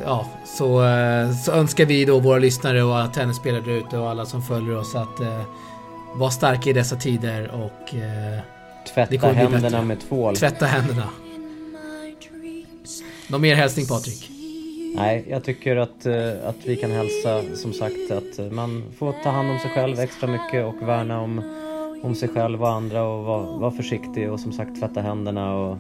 ja, 0.05 0.27
så, 0.45 0.85
eh, 0.85 1.33
så 1.33 1.53
önskar 1.53 1.85
vi 1.85 2.05
då 2.05 2.21
våra 2.21 2.39
lyssnare 2.39 2.83
och 2.83 2.97
alla 2.97 3.09
tennisspelare 3.09 3.63
där 3.63 3.73
ute 3.73 3.99
och 3.99 4.11
alla 4.11 4.27
som 4.27 4.43
följer 4.43 4.77
oss 4.77 4.95
att 4.95 5.21
eh, 5.21 5.43
vara 6.15 6.31
starka 6.31 6.71
i 6.71 6.73
dessa 6.73 6.97
tider 6.97 7.51
och 7.55 7.95
eh, 7.95 8.41
tvätta 8.95 9.29
händerna 9.29 9.83
med 9.83 10.01
tvål. 10.01 10.37
tvätta 10.37 10.67
händerna. 10.67 11.09
Någon 13.29 13.41
mer 13.41 13.55
hälsning 13.55 13.87
Patrik? 13.87 14.31
Nej, 14.97 15.25
jag 15.29 15.45
tycker 15.45 15.77
att, 15.77 16.07
eh, 16.07 16.49
att 16.49 16.57
vi 16.65 16.77
kan 16.77 16.91
hälsa 16.91 17.43
som 17.55 17.73
sagt 17.73 18.11
att 18.11 18.53
man 18.53 18.85
får 18.99 19.15
ta 19.23 19.31
hand 19.31 19.51
om 19.51 19.59
sig 19.59 19.71
själv 19.71 20.01
extra 20.01 20.29
mycket 20.29 20.65
och 20.65 20.89
värna 20.89 21.21
om, 21.21 21.43
om 22.03 22.15
sig 22.15 22.29
själv 22.29 22.63
och 22.63 22.71
andra 22.71 23.03
och 23.03 23.25
vara, 23.25 23.59
vara 23.59 23.71
försiktig 23.71 24.33
och 24.33 24.41
som 24.41 24.53
sagt 24.53 24.81
tvätta 24.81 25.01
händerna 25.01 25.55
och 25.55 25.79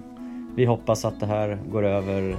vi 0.56 0.64
hoppas 0.64 1.04
att 1.04 1.20
det 1.20 1.26
här 1.26 1.58
går 1.72 1.84
över 1.84 2.36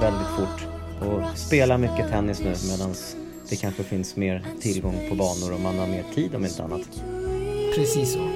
väldigt 0.00 0.28
fort 0.36 0.66
och 1.00 1.38
spela 1.38 1.78
mycket 1.78 2.10
tennis 2.10 2.40
nu 2.40 2.54
medan 2.70 2.94
det 3.48 3.56
kanske 3.56 3.82
finns 3.82 4.16
mer 4.16 4.44
tillgång 4.60 5.06
på 5.08 5.14
banor 5.14 5.54
och 5.54 5.60
man 5.60 5.78
har 5.78 5.86
mer 5.86 6.04
tid 6.14 6.34
om 6.34 6.44
inte 6.44 6.62
annat. 6.62 7.02
Precis 7.76 8.12
så. 8.12 8.28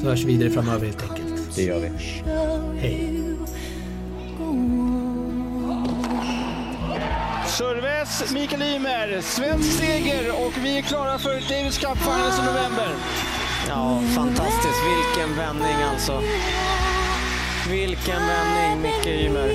Så 0.00 0.08
hörs 0.08 0.24
vi 0.24 0.26
vidare 0.26 0.50
framöver 0.50 0.86
helt 0.86 1.02
enkelt. 1.02 1.56
Det 1.56 1.62
gör 1.62 1.78
vi. 1.78 1.90
Hej. 2.80 3.12
Serves, 7.46 8.32
Mikael 8.32 8.62
Ymer, 8.62 9.20
svensk 9.20 9.72
seger 9.72 10.30
och 10.46 10.52
vi 10.64 10.78
är 10.78 10.82
klara 10.82 11.18
för 11.18 11.30
Davis 11.30 11.78
Cup 11.78 11.98
Finals 11.98 12.38
i 12.38 12.42
november. 12.42 12.88
Ja, 13.68 14.00
fantastiskt. 14.14 14.80
Vilken 14.86 15.36
vändning 15.36 15.76
alltså. 15.92 16.22
Vilken 17.70 18.20
vändning, 18.26 18.82
Micke 18.82 19.06
Ymer. 19.06 19.52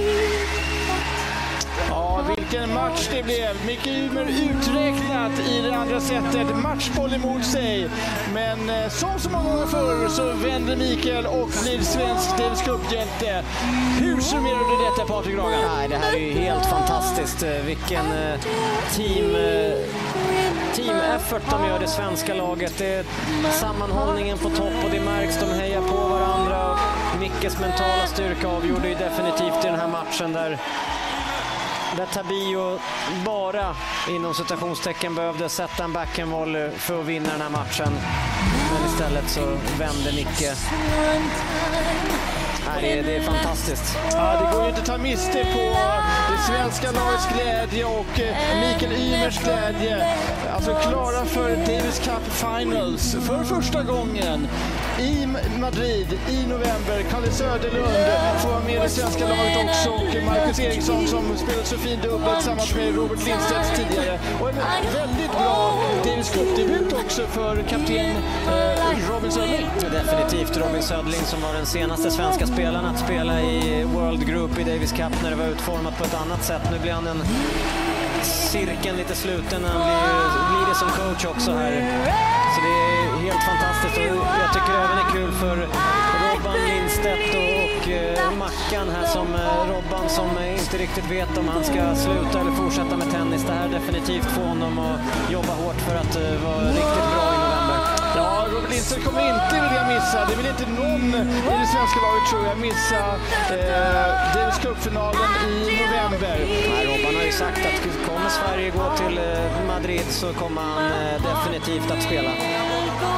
Ja, 1.89 2.24
vilken 2.38 2.74
match 2.74 3.10
det 3.12 3.24
blev. 3.24 3.65
Micke 3.65 3.88
Ymer 3.88 4.21
uträknat 4.21 5.32
i 5.50 5.62
det 5.62 5.76
andra 5.76 6.02
setet. 6.02 6.56
Matchboll 6.63 7.13
emot 7.13 7.45
sig. 7.45 7.89
Men 8.34 8.69
eh, 8.69 8.89
som 8.89 9.19
så 9.19 9.30
många 9.30 9.50
gånger 9.50 9.65
förr 9.65 10.10
så 10.10 10.34
vänder 10.34 10.76
Mikael 10.76 11.26
och 11.26 11.47
blir 11.47 11.82
svensk 11.82 12.38
Davis 12.38 12.62
Cup-hjälte. 12.62 13.43
Hur 14.00 14.21
summerar 14.21 14.78
du 14.78 14.86
detta 14.89 15.13
Patrik 15.13 15.38
Ragan? 15.38 15.60
Nej, 15.76 15.88
det 15.88 15.97
här 15.97 16.13
är 16.13 16.19
ju 16.19 16.32
helt 16.32 16.65
fantastiskt. 16.65 17.43
Eh, 17.43 17.65
vilken 17.65 18.06
eh, 18.06 18.39
team, 18.95 19.36
team 20.74 20.95
effort 21.15 21.43
de 21.50 21.65
gör, 21.67 21.80
det 21.80 21.88
svenska 21.88 22.34
laget. 22.34 22.74
Det 22.78 22.93
är 22.93 23.06
sammanhållningen 23.52 24.38
på 24.38 24.50
topp 24.50 24.74
och 24.86 24.91
det 24.91 25.00
märks. 25.00 25.39
De 25.39 25.45
hejar 25.45 25.82
på 25.82 25.95
varandra. 25.95 26.20
Mickes 27.41 27.60
mentala 27.60 28.08
styrka 28.08 28.47
avgjorde 28.47 28.88
ju 28.88 28.95
definitivt 28.95 29.65
i 29.65 29.67
den 29.67 29.80
här 29.80 29.88
matchen 29.88 30.34
där 30.34 30.60
där 31.97 32.06
Tabio 32.06 32.80
bara 33.25 33.75
inom 34.10 34.34
citationstecken 34.34 35.15
behövde 35.15 35.49
sätta 35.49 35.84
en 35.84 35.93
backhandvolley 35.93 36.71
för 36.71 36.99
att 36.99 37.06
vinna 37.06 37.30
den 37.30 37.41
här 37.41 37.49
matchen. 37.49 37.93
Men 38.73 38.86
istället 38.86 39.30
så 39.30 39.58
vände 39.80 40.12
Micke. 40.15 40.51
Nej, 42.65 42.82
det, 42.82 42.99
är, 42.99 43.04
det 43.04 43.15
är 43.15 43.21
fantastiskt. 43.21 43.97
Ja, 44.12 44.41
det 44.41 44.56
går 44.56 44.63
ju 44.63 44.69
inte 44.69 44.82
att 44.82 44.88
ta 44.88 44.97
miste 44.97 45.45
på 45.54 45.75
det 46.32 46.38
svenska 46.47 46.91
lagets 46.91 47.27
glädje 47.34 47.86
och 47.86 48.19
eh, 48.19 48.36
Mikael 48.60 48.93
Ymers 48.93 49.39
glädje. 49.43 50.08
Alltså 50.54 50.75
klara 50.75 51.25
för 51.25 51.49
Davis 51.56 51.99
Cup 51.99 52.34
Finals 52.34 53.15
för 53.27 53.43
första 53.43 53.84
gången 53.84 54.47
i 54.99 55.27
Madrid 55.62 56.19
i 56.30 56.47
november. 56.47 57.04
Kalle 57.12 57.32
Söderlund 57.32 57.88
får 58.41 58.50
vara 58.50 58.63
med 58.63 58.76
i 58.76 58.80
det 58.80 58.89
svenska 58.89 59.28
laget 59.28 59.58
också 59.65 59.89
och 59.89 60.26
Marcus 60.26 60.60
Eriksson 60.60 61.08
som 61.08 61.38
spelat 61.38 61.67
så 61.67 61.78
fin 61.78 62.00
dubbel 62.04 62.36
tillsammans 62.36 62.76
med 62.76 62.95
Robert 62.95 63.26
Lindstedt 63.26 63.76
tidigare. 63.76 64.19
Och 64.41 64.50
en 64.50 64.56
väldigt 64.93 65.32
bra 65.32 65.84
Davis 66.06 66.30
Cup-debut 66.34 66.93
också 66.93 67.28
för 67.28 67.56
kapten 67.62 68.15
eh, 68.47 69.12
Robin 69.13 69.32
Söderling. 69.32 69.67
Definitivt 69.91 70.58
Robin 70.58 70.84
Söderling 70.84 71.21
som 71.26 71.41
var 71.41 71.54
den 71.54 71.65
senaste 71.65 72.12
svenska 72.12 72.47
spelaren 72.47 72.86
att 72.86 73.00
spela 73.00 73.41
i 73.41 73.84
World 73.84 74.28
Group 74.28 74.60
i 74.60 74.63
Davis 74.63 74.91
Cup 74.91 75.24
när 75.24 75.30
det 75.30 75.36
var 75.36 75.47
utformat 75.47 75.97
på 75.97 76.04
ett 76.04 76.13
annat 76.13 76.43
sätt. 76.43 76.62
Nu 76.71 76.80
blir 76.80 76.91
han 76.91 77.08
en 77.08 77.21
cirkeln 78.51 78.97
lite 78.97 79.15
sluten. 79.15 79.63
Han 79.63 79.81
blir, 79.87 80.01
blir 80.51 80.65
det 80.69 80.75
som 80.75 80.89
coach 80.99 81.25
också 81.25 81.51
här. 81.51 81.73
Så 82.53 82.59
det 82.65 82.73
är 82.89 83.05
helt 83.27 83.43
fantastiskt 83.51 83.97
och 83.97 84.25
jag 84.43 84.49
tycker 84.55 84.73
även 84.83 84.95
det 84.99 85.05
är 85.09 85.11
kul 85.17 85.31
för 85.43 85.55
Robban 86.23 86.59
Lindstedt 86.69 87.29
och, 87.41 87.51
och 87.63 87.83
uh, 87.87 88.37
Mackan 88.43 88.87
här 88.95 89.05
som 89.15 89.27
uh, 89.33 89.71
Robban 89.71 90.09
som 90.09 90.29
uh, 90.37 90.59
inte 90.59 90.77
riktigt 90.77 91.07
vet 91.11 91.37
om 91.37 91.47
han 91.47 91.63
ska 91.63 91.81
sluta 91.95 92.35
eller 92.41 92.51
fortsätta 92.51 92.97
med 92.97 93.11
tennis. 93.11 93.43
Det 93.47 93.53
här 93.53 93.65
är 93.67 93.73
definitivt 93.79 94.25
få 94.35 94.41
honom 94.41 94.79
att 94.79 94.99
jobba 95.31 95.53
hårt 95.61 95.79
för 95.87 95.95
att 95.95 96.13
vara 96.45 96.67
riktigt 96.81 97.09
bra 97.13 97.27
i 97.35 97.37
november. 97.45 97.77
Ja, 98.15 98.45
Robert 98.53 98.71
Lindstedt 98.71 99.03
kommer 99.05 99.23
inte 99.33 99.55
vilja 99.65 99.83
missa, 99.93 100.17
det 100.29 100.35
vill 100.39 100.49
inte 100.53 100.67
någon 100.81 101.07
i 101.53 101.55
det 101.63 101.69
svenska 101.75 101.99
laget 102.05 102.25
tror 102.29 102.43
jag, 102.49 102.57
missa 102.69 103.01
eh, 103.55 104.35
Davis 104.35 104.59
Cup-finalen 104.63 105.29
i 105.47 105.57
november. 105.81 106.37
Ju 107.32 107.38
sagt 107.38 107.65
att 107.65 108.08
kommer 108.08 108.30
Sverige 108.30 108.70
gå 108.70 108.96
till 108.98 109.17
eh, 109.17 109.67
Madrid 109.67 110.06
så 110.10 110.34
kommer 110.34 110.62
han 110.62 110.86
eh, 110.91 111.22
definitivt 111.30 111.91
att 111.91 112.04
spela 112.04 112.30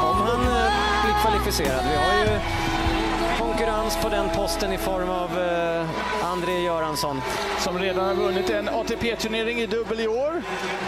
om 0.09 0.17
han 0.27 0.41
eh, 0.41 0.71
blir 1.03 1.15
kvalificerad. 1.21 1.83
Vi 1.91 1.95
har 2.03 2.13
ju 2.23 2.39
konkurrens 3.63 3.97
på 4.01 4.09
den 4.09 4.29
posten 4.29 4.73
i 4.73 4.77
form 4.77 5.09
av 5.09 5.39
eh, 5.39 5.89
André 6.31 6.59
Göransson. 6.61 7.21
Som 7.59 7.79
redan 7.79 8.05
har 8.05 8.13
vunnit 8.13 8.49
en 8.49 8.69
ATP-turnering 8.69 9.59
i 9.59 9.65
dubbel 9.65 9.99
i 9.99 10.07
år. 10.07 10.41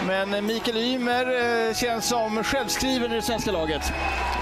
Men 0.06 0.46
Mikael 0.46 0.76
Ymer 0.76 1.26
eh, 1.68 1.74
känns 1.74 2.04
som 2.06 2.44
självskriven 2.44 3.12
i 3.12 3.14
det 3.14 3.22
svenska 3.22 3.52
laget. 3.52 3.82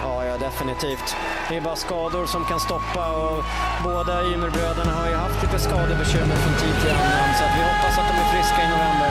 Ja, 0.03 0.25
ja, 0.25 0.39
definitivt. 0.39 1.17
Det 1.49 1.57
är 1.57 1.61
bara 1.61 1.77
skador 1.77 2.27
som 2.27 2.45
kan 2.45 2.61
stoppa 2.61 3.05
och 3.23 3.45
båda 3.85 4.25
Ymerbröderna 4.25 4.93
har 4.93 5.09
ju 5.09 5.15
haft 5.15 5.43
lite 5.43 5.59
skadebekymmer 5.59 6.37
från 6.43 6.55
tid 6.63 6.77
till 6.83 6.91
annan 6.91 7.31
så 7.39 7.45
vi 7.57 7.63
hoppas 7.71 7.99
att 7.99 8.09
de 8.11 8.15
är 8.23 8.29
friska 8.33 8.61
i 8.67 8.69
november. 8.75 9.11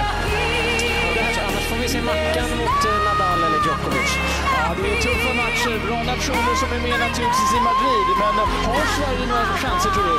Annars 1.48 1.66
får 1.70 1.78
vi 1.82 1.88
se 1.88 2.02
Mackan 2.02 2.50
mot 2.60 2.82
Nadal 3.06 3.40
eller 3.48 3.62
Djokovic. 3.66 4.12
Ja, 4.56 4.76
det 4.78 4.90
är 4.92 5.02
tuffa 5.02 5.34
matcher. 5.34 5.93
Nationer 6.14 6.56
som 6.64 6.70
är 6.78 6.82
med 6.88 6.98
naturligtvis 7.06 7.52
i 7.60 7.62
Madrid. 7.72 8.08
Men 8.22 8.34
har 8.70 8.86
Sverige 8.98 9.26
några 9.32 9.46
chanser 9.64 9.90
tror 9.96 10.06
du? 10.12 10.18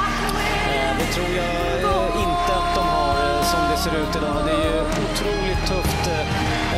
Eh, 0.72 0.90
det 0.98 1.08
tror 1.14 1.30
jag 1.40 1.50
eh, 1.90 2.22
inte 2.24 2.50
att 2.60 2.70
de 2.78 2.84
har 2.96 3.16
eh, 3.26 3.42
som 3.50 3.62
det 3.70 3.78
ser 3.84 3.94
ut 4.02 4.12
idag. 4.18 4.38
Det 4.46 4.54
är 4.58 4.64
ju 4.68 4.76
otroligt 5.04 5.62
tufft. 5.70 6.04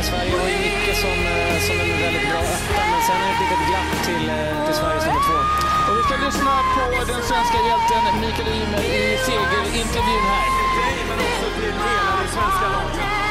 Sverige 0.09 0.33
har 0.41 0.47
ju 0.53 0.57
Micke 0.65 0.93
som, 1.03 1.17
som 1.67 1.75
en 1.83 1.89
väldigt 2.05 2.27
bra 2.31 2.41
etta, 2.55 2.83
men 2.91 3.01
sen 3.07 3.19
är 3.23 3.27
det 3.27 3.33
ett 3.33 3.41
litet 3.43 3.61
glapp 3.69 3.91
till, 4.07 4.25
till 4.65 4.75
Sveriges 4.79 5.05
nummer 5.07 5.23
två. 5.27 5.39
Och 5.87 5.93
vi 5.97 6.01
ska 6.07 6.13
lyssna 6.27 6.53
på 6.75 6.83
den 7.11 7.21
svenska 7.29 7.57
hjälten 7.67 8.03
Mikael 8.23 8.49
Ymer 8.59 8.83
i 8.99 9.03
segerintervjun 9.25 10.25
här. 10.33 10.47
Men 11.09 11.17
också 11.27 11.47
till 11.57 11.75
hela 11.87 12.13
det 12.21 12.29
svenska 12.35 12.67
laget. 12.75 13.26